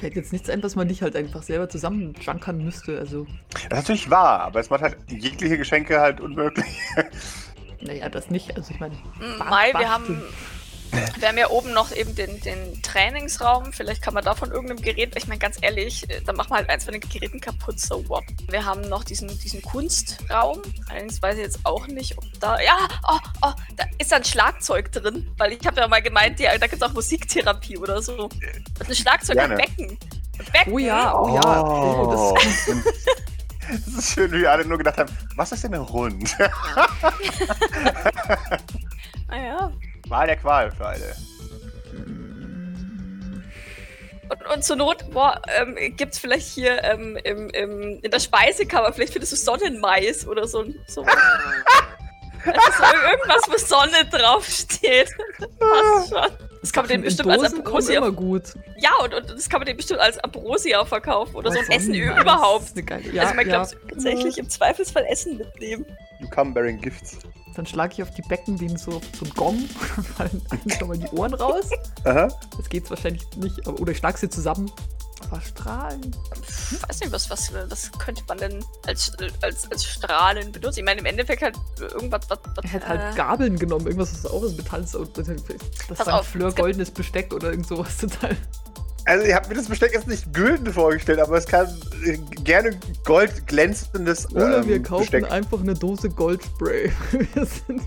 Fällt 0.00 0.14
jetzt 0.14 0.32
nichts 0.32 0.50
ein, 0.50 0.62
was 0.62 0.76
man 0.76 0.86
nicht 0.86 1.00
halt 1.02 1.16
einfach 1.16 1.42
selber 1.42 1.68
zusammenjunkern 1.68 2.58
müsste. 2.62 2.98
Also, 2.98 3.26
Das 3.52 3.62
ist 3.62 3.70
natürlich 3.72 4.10
wahr, 4.10 4.40
aber 4.42 4.60
es 4.60 4.68
macht 4.68 4.82
halt 4.82 4.96
jegliche 5.08 5.56
Geschenke 5.56 6.00
halt 6.00 6.20
unmöglich. 6.20 6.66
naja, 7.80 8.08
das 8.08 8.30
nicht. 8.30 8.54
Also 8.56 8.72
ich 8.74 8.80
meine, 8.80 8.94
Mai, 9.38 9.72
wir 9.74 9.88
haben, 9.90 10.22
wir 11.18 11.28
haben 11.28 11.38
ja 11.38 11.50
oben 11.50 11.72
noch 11.72 11.92
eben 11.92 12.14
den, 12.14 12.40
den 12.40 12.82
Trainingsraum. 12.82 13.72
Vielleicht 13.72 14.02
kann 14.02 14.14
man 14.14 14.24
da 14.24 14.34
von 14.34 14.50
irgendeinem 14.50 14.82
Gerät, 14.82 15.14
ich 15.16 15.26
meine 15.26 15.38
ganz 15.38 15.58
ehrlich, 15.60 16.08
äh, 16.10 16.20
dann 16.22 16.36
machen 16.36 16.50
wir 16.50 16.56
halt 16.56 16.70
eins 16.70 16.84
von 16.84 16.92
den 16.92 17.00
Geräten 17.00 17.40
kaputt, 17.40 17.78
so 17.80 18.08
what. 18.08 18.24
Wir 18.48 18.64
haben 18.64 18.88
noch 18.88 19.04
diesen, 19.04 19.28
diesen 19.38 19.62
Kunstraum. 19.62 20.62
Allerdings 20.88 21.20
weiß 21.22 21.36
ich 21.36 21.42
jetzt 21.42 21.60
auch 21.64 21.86
nicht, 21.86 22.16
ob 22.18 22.24
da. 22.40 22.60
Ja, 22.60 22.76
oh, 23.08 23.18
oh, 23.42 23.52
da 23.76 23.84
ist 23.98 24.12
ein 24.12 24.24
Schlagzeug 24.24 24.92
drin. 24.92 25.30
Weil 25.38 25.52
ich 25.52 25.66
habe 25.66 25.80
ja 25.80 25.88
mal 25.88 26.02
gemeint, 26.02 26.40
ja, 26.40 26.56
da 26.58 26.66
gibt 26.66 26.82
es 26.82 26.88
auch 26.88 26.92
Musiktherapie 26.92 27.78
oder 27.78 28.02
so. 28.02 28.28
Das 28.78 28.88
ist 28.88 28.98
ein 28.98 29.02
Schlagzeug 29.02 29.36
Gerne. 29.36 29.54
ein 29.54 29.60
Becken. 29.60 29.98
Becken. 30.52 30.72
oh 30.72 30.78
ja, 30.78 31.18
oh 31.18 31.34
ja, 31.34 31.62
oh, 31.62 32.34
das, 32.36 32.66
das 33.86 33.94
ist 33.94 34.12
schön, 34.12 34.30
wie 34.32 34.46
alle 34.46 34.64
nur 34.64 34.78
gedacht 34.78 34.98
haben, 34.98 35.10
was 35.34 35.52
ist 35.52 35.64
denn 35.64 35.74
ein 35.74 35.88
Hund? 35.88 36.36
Wahl 40.16 40.26
der 40.26 40.36
Qual 40.36 40.70
für 40.70 40.86
alle. 40.86 41.14
Und, 44.28 44.54
und 44.54 44.64
zur 44.64 44.76
Not, 44.76 45.10
boah, 45.10 45.40
ähm, 45.60 45.76
gibt's 45.96 46.18
vielleicht 46.18 46.46
hier 46.48 46.82
ähm, 46.82 47.18
im, 47.22 47.50
im, 47.50 48.00
in 48.02 48.10
der 48.10 48.18
Speisekammer, 48.18 48.92
vielleicht 48.92 49.12
findest 49.12 49.32
du 49.32 49.36
Sonnenmais 49.36 50.26
oder 50.26 50.48
so. 50.48 50.64
so. 50.88 51.02
also 52.44 52.60
so 52.78 52.82
ir- 52.82 53.10
irgendwas, 53.10 53.42
wo 53.48 53.58
Sonne 53.58 54.04
draufsteht. 54.10 55.10
Passt 55.58 56.08
schon. 56.08 56.46
Das 56.62 56.72
kann 56.72 56.84
man 56.84 56.88
dem 56.88 57.02
bestimmt 57.02 57.30
als 57.30 57.52
Ambrosia. 57.54 57.98
immer 57.98 58.10
gut. 58.10 58.42
Ja, 58.78 58.90
und, 59.04 59.14
und 59.14 59.30
das 59.30 59.48
kann 59.48 59.60
man 59.60 59.66
dem 59.66 59.76
bestimmt 59.76 60.00
als 60.00 60.18
Ambrosia 60.18 60.84
verkaufen 60.84 61.36
oder 61.36 61.52
so 61.52 61.58
ein 61.58 61.68
Was 61.68 61.76
Essen 61.76 61.94
Sonnenmais 61.94 62.16
überhaupt. 62.18 62.74
geile, 62.86 63.08
ja, 63.12 63.22
also 63.22 63.34
man 63.34 63.46
ja. 63.46 63.62
glaubt 63.62 63.76
tatsächlich 63.90 64.38
im 64.38 64.48
Zweifelsfall 64.48 65.04
Essen 65.08 65.36
mitnehmen. 65.36 65.84
You 66.20 66.28
come 66.30 66.52
bearing 66.54 66.80
gifts. 66.80 67.18
Dann 67.56 67.64
schlage 67.64 67.94
ich 67.94 68.02
auf 68.02 68.10
die 68.12 68.22
Becken 68.22 68.58
den 68.58 68.76
so, 68.76 69.00
so 69.18 69.24
ein 69.24 69.30
Gong, 69.34 69.58
fallen 70.16 70.42
allen 70.50 70.70
schon 70.78 70.88
mal 70.88 70.98
die 70.98 71.08
Ohren 71.08 71.34
raus. 71.34 71.70
Aha. 72.04 72.28
Das 72.56 72.68
geht's 72.68 72.90
wahrscheinlich 72.90 73.26
nicht. 73.36 73.66
Aber, 73.66 73.80
oder 73.80 73.92
ich 73.92 73.98
schlag 73.98 74.18
sie 74.18 74.28
zusammen. 74.28 74.70
Aber 75.30 75.40
strahlen. 75.40 76.14
Ich 76.34 76.88
weiß 76.88 77.00
nicht, 77.00 77.12
was, 77.12 77.30
was, 77.30 77.50
was 77.70 77.90
könnte 77.92 78.22
man 78.28 78.36
denn 78.36 78.64
als, 78.86 79.12
als, 79.40 79.70
als 79.70 79.84
Strahlen 79.84 80.52
benutzen? 80.52 80.80
Ich 80.80 80.84
meine, 80.84 81.00
im 81.00 81.06
Endeffekt 81.06 81.40
halt 81.40 81.56
irgendwas, 81.80 82.20
was. 82.28 82.38
was 82.54 82.64
Er 82.64 82.70
hätte 82.70 82.88
halt 82.88 83.14
äh, 83.14 83.16
Gabeln 83.16 83.58
genommen, 83.58 83.86
irgendwas, 83.86 84.12
was 84.12 84.30
auch 84.30 84.42
aus 84.42 84.54
Metall 84.54 84.82
ist. 84.82 84.94
und 84.94 85.16
Das 85.16 86.06
war 86.06 86.18
ein 86.18 86.24
Fleur 86.24 86.52
goldenes 86.52 86.90
Besteck 86.90 87.32
oder 87.32 87.50
irgend 87.50 87.66
sowas 87.66 87.96
total. 88.00 88.36
Also, 89.06 89.24
ihr 89.24 89.36
habt 89.36 89.48
mir 89.48 89.54
das 89.54 89.68
Besteck 89.68 89.92
jetzt 89.92 90.08
nicht 90.08 90.32
gülden 90.34 90.72
vorgestellt, 90.72 91.20
aber 91.20 91.36
es 91.38 91.46
kann 91.46 91.68
äh, 92.04 92.18
gerne 92.42 92.72
goldglänzendes 93.04 94.30
Oder 94.32 94.58
ähm, 94.58 94.68
wir 94.68 94.82
kaufen 94.82 95.02
Besteck. 95.02 95.30
einfach 95.30 95.60
eine 95.60 95.74
Dose 95.74 96.10
Goldspray. 96.10 96.90
wir 97.12 97.46
sind. 97.46 97.82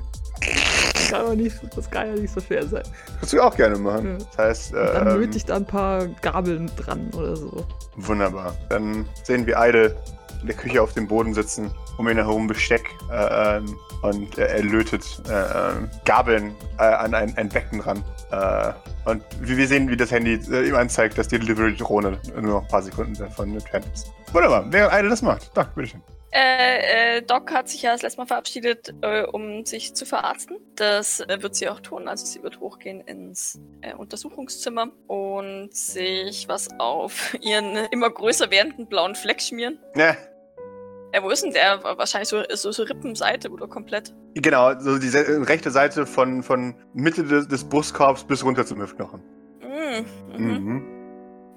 Das 1.09 1.17
kann, 1.19 1.25
aber 1.27 1.35
nicht, 1.35 1.57
das 1.75 1.89
kann 1.91 2.07
ja 2.07 2.13
nicht 2.21 2.33
so 2.33 2.41
schwer 2.41 2.65
sein. 2.67 2.83
Kannst 3.19 3.33
du 3.33 3.41
auch 3.41 3.55
gerne 3.55 3.77
machen. 3.77 4.17
Ja. 4.19 4.25
Das 4.25 4.37
heißt, 4.37 4.73
Und 4.73 4.79
dann 4.79 5.07
ähm, 5.07 5.19
löte 5.21 5.37
ich 5.37 5.45
da 5.45 5.55
ein 5.55 5.65
paar 5.65 6.07
Gabeln 6.21 6.69
dran 6.77 7.09
oder 7.15 7.35
so. 7.35 7.65
wunderbar. 7.97 8.55
Dann 8.69 9.07
sehen 9.23 9.45
wir 9.45 9.55
Idle 9.59 9.95
in 10.41 10.47
der 10.47 10.55
Küche 10.55 10.81
auf 10.81 10.93
dem 10.93 11.07
Boden 11.07 11.33
sitzen, 11.33 11.69
um 11.97 12.07
ihn 12.07 12.15
herum 12.15 12.47
Besteck 12.47 12.89
äh, 13.11 13.57
ähm, 13.57 13.75
und 14.03 14.37
äh, 14.37 14.45
er 14.47 14.63
lötet 14.63 15.21
äh, 15.27 15.31
ähm, 15.33 15.89
Gabeln 16.05 16.55
äh, 16.77 16.83
an 16.83 17.13
ein, 17.13 17.35
ein 17.37 17.49
Becken 17.49 17.81
ran. 17.81 18.01
Äh, 18.31 18.71
und 19.09 19.21
wir 19.41 19.67
sehen, 19.67 19.89
wie 19.89 19.97
das 19.97 20.11
Handy 20.11 20.39
äh, 20.49 20.69
ihm 20.69 20.75
anzeigt, 20.75 21.17
dass 21.17 21.27
die 21.27 21.39
Delivery-Drohne 21.39 22.17
nur 22.35 22.41
noch 22.41 22.61
ein 22.61 22.67
paar 22.69 22.81
Sekunden 22.81 23.15
davon 23.15 23.51
entfernt 23.53 23.85
ist. 23.93 24.11
Wunderbar, 24.31 24.65
während 24.69 24.93
Idle 24.93 25.09
das 25.09 25.21
macht. 25.21 25.51
Danke, 25.53 25.71
bitteschön. 25.75 26.01
Äh, 26.31 27.17
äh, 27.17 27.21
Doc 27.23 27.51
hat 27.51 27.69
sich 27.69 27.81
ja 27.81 27.91
das 27.93 28.03
letzte 28.03 28.21
Mal 28.21 28.27
verabschiedet, 28.27 28.93
äh, 29.01 29.23
um 29.23 29.65
sich 29.65 29.95
zu 29.95 30.05
verarzten. 30.05 30.57
Das 30.75 31.21
äh, 31.21 31.41
wird 31.41 31.55
sie 31.55 31.67
auch 31.69 31.79
tun. 31.79 32.07
Also 32.07 32.25
sie 32.25 32.43
wird 32.43 32.59
hochgehen 32.59 33.01
ins 33.01 33.59
äh, 33.81 33.95
Untersuchungszimmer 33.95 34.91
und 35.07 35.73
sich 35.73 36.47
was 36.47 36.69
auf 36.79 37.35
ihren 37.41 37.75
immer 37.91 38.09
größer 38.11 38.51
werdenden 38.51 38.87
blauen 38.87 39.15
Fleck 39.15 39.41
schmieren. 39.41 39.79
Ja, 39.95 40.15
Äh, 41.11 41.23
wo 41.23 41.29
ist 41.31 41.43
denn 41.43 41.53
der? 41.53 41.83
Wahrscheinlich 41.83 42.29
so, 42.29 42.43
so, 42.53 42.71
so 42.71 42.83
Rippenseite 42.83 43.49
oder 43.49 43.67
komplett. 43.67 44.13
genau, 44.35 44.79
so 44.79 44.99
die 44.99 45.09
rechte 45.09 45.71
Seite 45.71 46.05
von, 46.05 46.43
von 46.43 46.75
Mitte 46.93 47.23
des, 47.23 47.47
des 47.47 47.63
Brustkorbs 47.63 48.23
bis 48.25 48.43
runter 48.45 48.63
zum 48.67 48.79
Hüftknochen. 48.79 49.19
Mm, 49.61 50.37
mhm. 50.37 50.53
Mhm. 50.53 50.98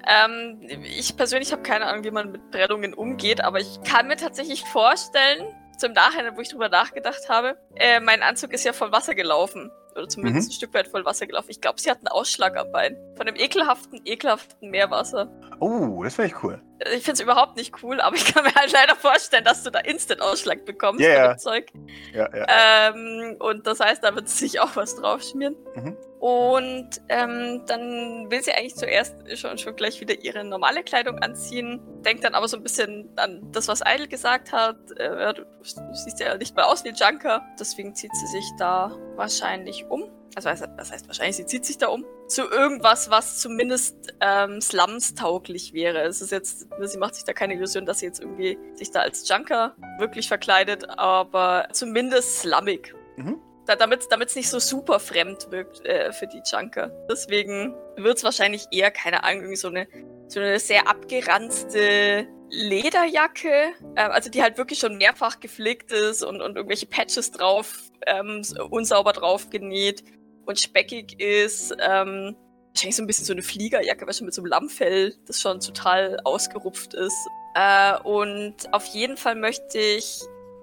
Ähm, 0.07 0.59
ich 0.83 1.15
persönlich 1.15 1.51
habe 1.51 1.61
keine 1.63 1.85
Ahnung, 1.85 2.03
wie 2.03 2.11
man 2.11 2.31
mit 2.31 2.51
Prellungen 2.51 2.93
umgeht, 2.93 3.41
aber 3.41 3.59
ich 3.59 3.81
kann 3.83 4.07
mir 4.07 4.17
tatsächlich 4.17 4.63
vorstellen, 4.65 5.45
zum 5.77 5.93
Nachhinein, 5.93 6.35
wo 6.37 6.41
ich 6.41 6.49
drüber 6.49 6.69
nachgedacht 6.69 7.29
habe, 7.29 7.57
äh, 7.75 7.99
mein 7.99 8.21
Anzug 8.21 8.53
ist 8.53 8.63
ja 8.63 8.73
voll 8.73 8.91
Wasser 8.91 9.15
gelaufen. 9.15 9.71
Oder 9.95 10.07
zumindest 10.07 10.47
Mhm. 10.47 10.51
ein 10.51 10.55
Stück 10.57 10.73
weit 10.73 10.87
voll 10.87 11.05
Wasser 11.05 11.27
gelaufen. 11.27 11.51
Ich 11.51 11.61
glaube, 11.61 11.79
sie 11.79 11.89
hat 11.91 11.99
einen 11.99 12.07
Ausschlag 12.07 12.57
am 12.57 12.71
Bein. 12.71 12.97
Von 13.15 13.27
dem 13.27 13.35
ekelhaften, 13.35 14.01
ekelhaften 14.05 14.71
Meerwasser. 14.71 15.29
Oh, 15.59 16.03
das 16.03 16.15
finde 16.15 16.31
ich 16.31 16.43
cool. 16.43 16.59
Äh, 16.79 16.95
Ich 16.95 17.03
finde 17.03 17.13
es 17.13 17.19
überhaupt 17.19 17.57
nicht 17.57 17.75
cool, 17.83 18.01
aber 18.01 18.15
ich 18.15 18.25
kann 18.33 18.43
mir 18.43 18.53
halt 18.55 18.71
leider 18.71 18.95
vorstellen, 18.95 19.43
dass 19.43 19.61
du 19.63 19.69
da 19.69 19.79
Instant-Ausschlag 19.79 20.65
bekommst 20.65 20.99
dem 21.03 21.37
Zeug. 21.37 21.67
Ja, 22.11 22.27
ja. 22.35 22.89
Ähm, 22.89 23.35
und 23.39 23.67
das 23.67 23.79
heißt, 23.79 24.03
da 24.03 24.15
wird 24.15 24.29
sich 24.29 24.59
auch 24.59 24.75
was 24.75 24.95
drauf 24.95 25.21
schmieren. 25.21 25.55
Mhm. 25.75 25.95
Und 26.23 27.01
ähm, 27.09 27.63
dann 27.67 28.31
will 28.31 28.41
sie 28.41 28.53
eigentlich 28.53 28.75
zuerst 28.75 29.13
schon, 29.37 29.57
schon 29.57 29.75
gleich 29.75 29.99
wieder 29.99 30.23
ihre 30.23 30.45
normale 30.45 30.81
Kleidung 30.81 31.19
anziehen, 31.19 31.81
denkt 32.05 32.23
dann 32.23 32.33
aber 32.33 32.47
so 32.47 32.55
ein 32.55 32.63
bisschen 32.63 33.09
an 33.17 33.51
das, 33.51 33.67
was 33.67 33.81
Idle 33.85 34.07
gesagt 34.07 34.53
hat. 34.53 34.77
Äh, 34.95 35.33
du, 35.33 35.41
du 35.43 35.93
siehst 35.93 36.21
ja 36.21 36.37
nicht 36.37 36.55
mehr 36.55 36.69
aus 36.69 36.85
wie 36.85 36.91
Junker, 36.91 37.45
deswegen 37.59 37.93
zieht 37.93 38.15
sie 38.15 38.27
sich 38.27 38.45
da 38.57 38.95
wahrscheinlich 39.17 39.83
um. 39.89 40.09
Also 40.33 40.47
was 40.47 40.93
heißt 40.93 41.07
wahrscheinlich, 41.07 41.35
sie 41.35 41.45
zieht 41.45 41.65
sich 41.65 41.77
da 41.77 41.87
um 41.89 42.05
zu 42.29 42.49
irgendwas, 42.49 43.09
was 43.09 43.39
zumindest 43.39 44.13
ähm, 44.21 44.61
Slums-tauglich 44.61 45.73
wäre. 45.73 46.03
Es 46.03 46.21
ist 46.21 46.31
jetzt, 46.31 46.69
sie 46.83 46.97
macht 46.99 47.15
sich 47.15 47.25
da 47.25 47.33
keine 47.33 47.55
Illusion, 47.55 47.85
dass 47.85 47.99
sie 47.99 48.05
jetzt 48.05 48.21
irgendwie 48.21 48.57
sich 48.75 48.91
da 48.91 49.01
als 49.01 49.27
Junker 49.27 49.75
wirklich 49.99 50.29
verkleidet, 50.29 50.87
aber 50.87 51.67
zumindest 51.73 52.39
slummig. 52.39 52.95
Mhm 53.17 53.41
da, 53.65 53.75
damit 53.75 54.09
es 54.29 54.35
nicht 54.35 54.49
so 54.49 54.59
super 54.59 54.99
fremd 54.99 55.51
wirkt 55.51 55.85
äh, 55.85 56.11
für 56.11 56.27
die 56.27 56.41
Junker. 56.45 56.91
Deswegen 57.09 57.75
wird 57.95 58.17
es 58.17 58.23
wahrscheinlich 58.23 58.65
eher, 58.71 58.91
keine 58.91 59.23
Ahnung, 59.23 59.55
so 59.55 59.69
eine, 59.69 59.87
so 60.27 60.39
eine 60.39 60.59
sehr 60.59 60.87
abgeranzte 60.87 62.27
Lederjacke, 62.49 63.73
äh, 63.95 64.01
also 64.01 64.29
die 64.29 64.41
halt 64.41 64.57
wirklich 64.57 64.79
schon 64.79 64.97
mehrfach 64.97 65.39
gepflegt 65.39 65.91
ist 65.91 66.23
und, 66.23 66.41
und 66.41 66.55
irgendwelche 66.55 66.85
Patches 66.85 67.31
drauf, 67.31 67.91
ähm, 68.05 68.43
unsauber 68.69 69.13
drauf 69.13 69.49
genäht 69.49 70.03
und 70.45 70.59
speckig 70.59 71.19
ist. 71.19 71.71
Ähm, 71.79 72.35
wahrscheinlich 72.69 72.95
so 72.95 73.03
ein 73.03 73.07
bisschen 73.07 73.25
so 73.25 73.33
eine 73.33 73.43
Fliegerjacke, 73.43 74.05
weißt 74.05 74.21
du, 74.21 74.25
mit 74.25 74.33
so 74.33 74.41
einem 74.41 74.49
Lammfell, 74.49 75.15
das 75.25 75.39
schon 75.39 75.59
total 75.59 76.19
ausgerupft 76.23 76.93
ist. 76.93 77.27
Äh, 77.55 77.97
und 78.03 78.55
auf 78.73 78.85
jeden 78.87 79.15
Fall 79.15 79.35
möchte 79.35 79.79
ich 79.79 80.21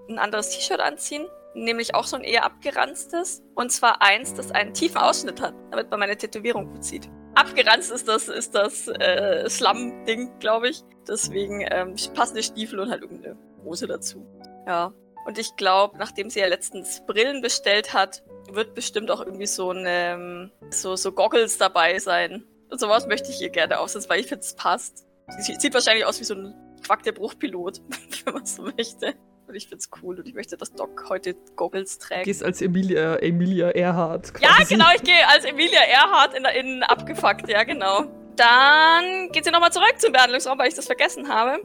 ein 0.09 0.19
anderes 0.19 0.51
T-Shirt 0.51 0.81
anziehen 0.81 1.27
nämlich 1.55 1.95
auch 1.95 2.05
so 2.05 2.17
ein 2.17 2.23
eher 2.23 2.45
abgeranztes. 2.45 3.43
Und 3.55 3.71
zwar 3.73 4.03
eins, 4.03 4.35
das 4.35 4.51
einen 4.51 4.75
tiefen 4.75 4.99
Ausschnitt 4.99 5.41
hat, 5.41 5.55
damit 5.71 5.91
man 5.91 6.01
meine 6.01 6.17
Tätowierung 6.17 6.73
gut 6.73 6.85
sieht. 6.85 7.09
Abgeranzt 7.35 7.91
ist 7.91 8.09
das, 8.09 8.29
ist 8.29 8.55
das 8.55 8.89
äh, 8.89 9.49
Slum-Ding, 9.49 10.39
glaube 10.41 10.69
ich. 10.71 10.83
Deswegen 11.07 11.67
ähm, 11.71 11.95
passende 12.15 12.43
Stiefel 12.43 12.81
und 12.81 12.91
halt 12.91 13.03
irgendeine 13.03 13.37
Hose 13.65 13.87
dazu. 13.87 14.27
Ja. 14.67 14.93
Und 15.27 15.39
ich 15.39 15.55
glaube, 15.57 15.99
nachdem 15.99 16.31
sie 16.31 16.41
ja 16.41 16.47
letztens 16.47 17.05
Brillen 17.07 17.41
bestellt 17.41 17.93
hat, 17.93 18.23
wird 18.51 18.75
bestimmt 18.75 19.11
auch 19.11 19.21
irgendwie 19.21 19.47
so 19.47 19.71
eine, 19.71 20.15
ähm, 20.15 20.51
so, 20.71 20.97
so 20.97 21.13
Goggles 21.13 21.59
dabei 21.59 21.99
sein. 21.99 22.45
Und 22.71 22.81
sowas 22.81 23.07
möchte 23.07 23.31
ich 23.31 23.41
ihr 23.41 23.51
gerne 23.51 23.79
aufsetzen, 23.79 24.11
weil 24.11 24.21
ich 24.21 24.27
finde, 24.27 24.45
es 24.45 24.55
passt. 24.55 25.07
Sie 25.39 25.55
sieht 25.55 25.75
wahrscheinlich 25.75 26.05
aus 26.05 26.19
wie 26.21 26.25
so 26.25 26.35
ein 26.35 26.55
Quack 26.85 27.03
der 27.03 27.13
Bruchpilot, 27.13 27.81
wenn 28.25 28.35
man 28.35 28.47
so 28.47 28.63
möchte. 28.63 29.15
Und 29.51 29.57
ich 29.57 29.67
find's 29.67 29.91
cool 30.01 30.17
und 30.17 30.29
ich 30.29 30.35
möchte, 30.35 30.57
dass 30.57 30.73
Doc 30.73 31.07
heute 31.09 31.35
Goggles 31.57 31.99
trägt. 31.99 32.23
Gehst 32.23 32.45
als 32.45 32.63
Emilia, 32.63 33.17
Emilia 33.17 33.71
Earhart. 33.71 34.33
Quasi. 34.33 34.45
Ja, 34.45 34.65
genau, 34.65 34.87
ich 34.95 35.03
gehe 35.03 35.27
als 35.27 35.45
Emilia 35.45 35.81
Earhart 35.81 36.35
in, 36.35 36.45
in 36.45 36.83
abgefuckt, 36.85 37.49
ja, 37.49 37.65
genau. 37.65 38.05
Dann 38.37 39.29
geht 39.33 39.45
sie 39.45 39.51
nochmal 39.51 39.73
zurück 39.73 39.95
zum 39.99 40.13
Behandlungsraum, 40.13 40.57
weil 40.57 40.69
ich 40.69 40.75
das 40.75 40.87
vergessen 40.87 41.29
habe. 41.29 41.61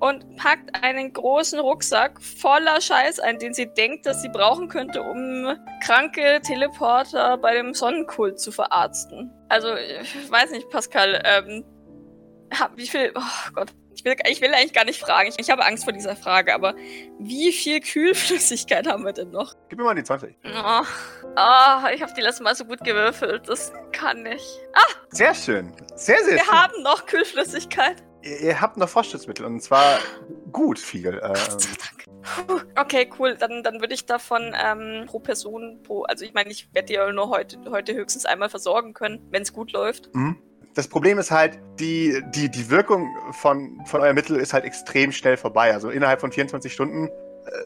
Und 0.00 0.36
packt 0.36 0.82
einen 0.82 1.12
großen 1.12 1.60
Rucksack 1.60 2.22
voller 2.22 2.80
Scheiß 2.80 3.20
ein, 3.20 3.38
den 3.38 3.52
sie 3.52 3.66
denkt, 3.66 4.06
dass 4.06 4.22
sie 4.22 4.30
brauchen 4.30 4.68
könnte, 4.68 5.02
um 5.02 5.54
kranke 5.84 6.40
Teleporter 6.42 7.36
bei 7.36 7.56
dem 7.56 7.74
Sonnenkult 7.74 8.40
zu 8.40 8.52
verarzten. 8.52 9.30
Also, 9.50 9.74
ich 9.74 10.30
weiß 10.30 10.52
nicht, 10.52 10.70
Pascal, 10.70 11.20
ähm, 11.26 11.64
wie 12.76 12.86
viel, 12.86 13.12
oh 13.14 13.50
Gott, 13.52 13.68
ich 13.98 14.04
will, 14.04 14.14
ich 14.30 14.40
will 14.40 14.54
eigentlich 14.54 14.72
gar 14.72 14.84
nicht 14.84 15.00
fragen. 15.00 15.28
Ich, 15.28 15.38
ich, 15.38 15.50
habe 15.50 15.64
Angst 15.64 15.84
vor 15.84 15.92
dieser 15.92 16.14
Frage, 16.14 16.54
aber 16.54 16.74
wie 17.18 17.52
viel 17.52 17.80
Kühlflüssigkeit 17.80 18.86
haben 18.86 19.04
wir 19.04 19.12
denn 19.12 19.30
noch? 19.30 19.54
Gib 19.68 19.78
mir 19.78 19.84
mal 19.84 19.94
die 19.94 20.04
20. 20.04 20.36
Oh, 20.44 20.82
oh 21.36 21.88
ich 21.92 22.02
habe 22.02 22.12
die 22.16 22.20
letzte 22.20 22.44
Mal 22.44 22.54
so 22.54 22.64
gut 22.64 22.84
gewürfelt. 22.84 23.48
Das 23.48 23.72
kann 23.92 24.24
ich. 24.24 24.42
Ah! 24.74 24.94
Sehr 25.10 25.34
schön. 25.34 25.72
Sehr, 25.96 26.18
sehr 26.18 26.34
wir 26.34 26.38
schön. 26.38 26.46
Wir 26.46 26.46
haben 26.46 26.82
noch 26.82 27.06
Kühlflüssigkeit. 27.06 27.96
Ihr, 28.22 28.40
ihr, 28.40 28.60
habt 28.60 28.76
noch 28.76 28.88
Fortschrittsmittel 28.88 29.44
und 29.44 29.60
zwar 29.60 29.98
gut 30.52 30.78
viel. 30.78 31.20
Ähm. 31.22 31.34
Okay, 32.76 33.10
cool. 33.18 33.36
Dann, 33.36 33.62
dann 33.62 33.80
würde 33.80 33.94
ich 33.94 34.06
davon 34.06 34.54
ähm, 34.62 35.06
pro 35.06 35.18
Person, 35.18 35.80
pro, 35.82 36.02
also 36.02 36.24
ich 36.24 36.34
meine, 36.34 36.50
ich 36.50 36.68
werde 36.72 36.86
die 36.86 37.12
nur 37.12 37.30
heute, 37.30 37.58
heute 37.70 37.94
höchstens 37.94 38.26
einmal 38.26 38.48
versorgen 38.48 38.92
können, 38.92 39.26
wenn 39.30 39.42
es 39.42 39.52
gut 39.52 39.72
läuft. 39.72 40.14
Mhm 40.14 40.36
das 40.78 40.86
Problem 40.86 41.18
ist 41.18 41.32
halt, 41.32 41.58
die, 41.80 42.22
die, 42.36 42.48
die 42.48 42.70
Wirkung 42.70 43.12
von, 43.32 43.84
von 43.84 44.00
eurem 44.00 44.14
Mittel 44.14 44.36
ist 44.36 44.52
halt 44.52 44.64
extrem 44.64 45.10
schnell 45.10 45.36
vorbei. 45.36 45.72
Also 45.72 45.90
innerhalb 45.90 46.20
von 46.20 46.30
24 46.30 46.72
Stunden 46.72 47.08
äh, 47.08 47.10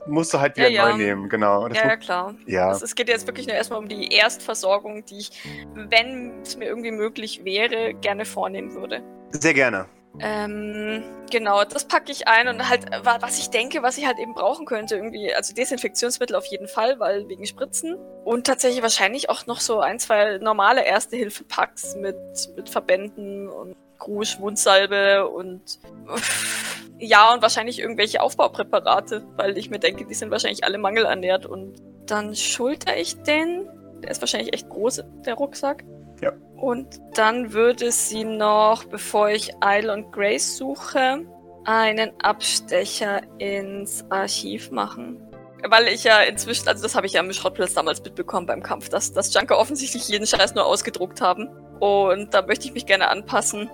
musst 0.07 0.33
du 0.33 0.41
halt 0.41 0.57
wieder 0.57 0.71
ja, 0.71 0.87
ja. 0.87 0.93
neu 0.93 0.97
nehmen, 0.97 1.29
genau. 1.29 1.69
Das 1.69 1.77
ja, 1.77 1.89
ja, 1.89 1.97
klar. 1.99 2.35
Ja. 2.47 2.69
Also, 2.69 2.87
es 2.87 2.95
geht 2.95 3.09
jetzt 3.09 3.27
wirklich 3.27 3.47
nur 3.47 3.55
erstmal 3.55 3.81
um 3.81 3.87
die 3.87 4.11
Erstversorgung, 4.15 5.05
die 5.05 5.19
ich, 5.19 5.31
wenn 5.75 6.41
es 6.41 6.57
mir 6.57 6.65
irgendwie 6.65 6.91
möglich 6.91 7.45
wäre, 7.45 7.93
gerne 7.93 8.25
vornehmen 8.25 8.75
würde. 8.75 9.03
Sehr 9.33 9.53
gerne. 9.53 9.85
Ähm, 10.21 11.03
genau, 11.31 11.65
das 11.65 11.87
packe 11.87 12.13
ich 12.13 12.29
ein 12.29 12.49
und 12.49 12.69
halt, 12.69 12.85
was 13.03 13.39
ich 13.39 13.49
denke, 13.49 13.83
was 13.83 13.97
ich 13.97 14.07
halt 14.07 14.19
eben 14.19 14.35
brauchen 14.35 14.67
könnte, 14.67 14.97
irgendwie, 14.97 15.35
also 15.35 15.55
Desinfektionsmittel 15.55 16.37
auf 16.37 16.45
jeden 16.47 16.69
Fall, 16.69 17.01
weil 17.01 17.29
wegen 17.29 17.47
Spritzen. 17.47 17.97
Und 18.25 18.47
tatsächlich 18.47 18.83
wahrscheinlich 18.83 19.31
auch 19.31 19.47
noch 19.47 19.61
so 19.61 19.81
ein, 19.81 19.99
zwei 19.99 20.39
normale 20.39 20.85
Erste-Hilfe-Packs 20.85 21.97
mit, 21.97 22.17
mit 22.57 22.69
Verbänden 22.69 23.49
und 23.49 23.77
Grusch, 23.99 24.39
Wundsalbe 24.41 25.29
und 25.29 25.79
ja, 26.99 27.33
und 27.33 27.43
wahrscheinlich 27.43 27.79
irgendwelche 27.79 28.21
Aufbaupräparate, 28.21 29.25
weil 29.37 29.57
ich 29.57 29.71
mir 29.71 29.79
denke, 29.79 30.05
die 30.05 30.15
sind 30.15 30.31
wahrscheinlich 30.31 30.65
alle 30.65 30.79
mangelernährt 30.79 31.47
und 31.47 31.81
dann 32.07 32.35
schulter 32.35 32.97
ich 32.97 33.23
den. 33.23 33.69
Der 34.03 34.11
ist 34.11 34.21
wahrscheinlich 34.21 34.53
echt 34.53 34.69
groß, 34.69 35.05
der 35.25 35.35
Rucksack. 35.35 35.85
Ja. 36.21 36.33
Und 36.63 37.01
dann 37.15 37.53
würde 37.53 37.91
sie 37.91 38.23
noch, 38.23 38.85
bevor 38.85 39.31
ich 39.31 39.51
Isle 39.65 39.93
und 39.93 40.13
Grace 40.13 40.59
suche, 40.59 41.27
einen 41.65 42.13
Abstecher 42.23 43.23
ins 43.39 44.05
Archiv 44.11 44.71
machen. 44.71 45.21
Weil 45.69 45.89
ich 45.89 46.05
ja 46.05 46.21
inzwischen, 46.21 46.69
also 46.69 46.85
das 46.85 46.95
habe 46.95 47.09
ich 47.09 47.15
ja 47.15 47.21
am 47.21 47.33
Schrottplatz 47.33 47.75
damals 47.75 48.01
mitbekommen 48.05 48.47
beim 48.47 48.63
Kampf, 48.63 48.89
dass, 48.91 49.13
dass 49.13 49.35
Junker 49.35 49.59
offensichtlich 49.59 50.07
jeden 50.07 50.25
Scheiß 50.25 50.55
nur 50.55 50.65
ausgedruckt 50.65 51.21
haben. 51.21 51.49
Und 51.81 52.33
da 52.33 52.43
möchte 52.43 52.67
ich 52.67 52.75
mich 52.75 52.87
gerne 52.87 53.09
anpassen. 53.09 53.69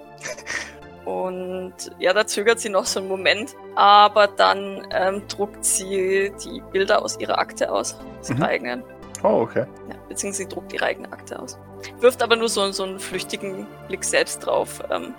Und 1.04 1.74
ja, 1.98 2.14
da 2.14 2.26
zögert 2.26 2.58
sie 2.58 2.70
noch 2.70 2.86
so 2.86 3.00
einen 3.00 3.08
Moment. 3.10 3.54
Aber 3.74 4.28
dann 4.28 4.88
ähm, 4.92 5.28
druckt 5.28 5.62
sie 5.62 6.32
die 6.42 6.62
Bilder 6.72 7.02
aus 7.02 7.20
ihrer 7.20 7.38
Akte 7.38 7.70
aus, 7.70 7.98
aus 8.20 8.30
mhm. 8.30 8.38
ihrer 8.38 8.48
eigenen. 8.48 8.82
Oh, 9.22 9.42
okay. 9.42 9.66
Ja, 9.90 9.96
beziehungsweise 10.08 10.44
sie 10.44 10.48
druckt 10.48 10.72
ihre 10.72 10.86
eigene 10.86 11.12
Akte 11.12 11.38
aus. 11.38 11.58
Wirft 12.00 12.22
aber 12.22 12.36
nur 12.36 12.48
so, 12.48 12.70
so 12.72 12.84
einen 12.84 12.98
flüchtigen 12.98 13.66
Blick 13.88 14.04
selbst 14.04 14.40
drauf. 14.40 14.82
Ähm, 14.90 15.14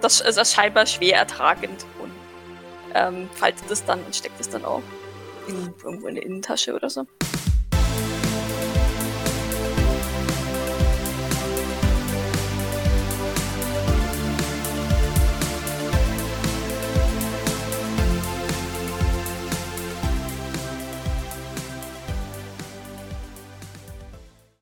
das 0.00 0.20
ist 0.20 0.38
also 0.38 0.44
scheinbar 0.44 0.86
schwer 0.86 1.16
ertragend 1.16 1.86
und 2.02 2.12
ähm, 2.94 3.28
faltet 3.34 3.70
es 3.70 3.84
dann 3.84 4.02
und 4.04 4.14
steckt 4.14 4.40
es 4.40 4.48
dann 4.48 4.64
auch 4.64 4.82
in, 5.48 5.72
irgendwo 5.82 6.08
in 6.08 6.14
der 6.14 6.24
Innentasche 6.24 6.74
oder 6.74 6.90
so. 6.90 7.06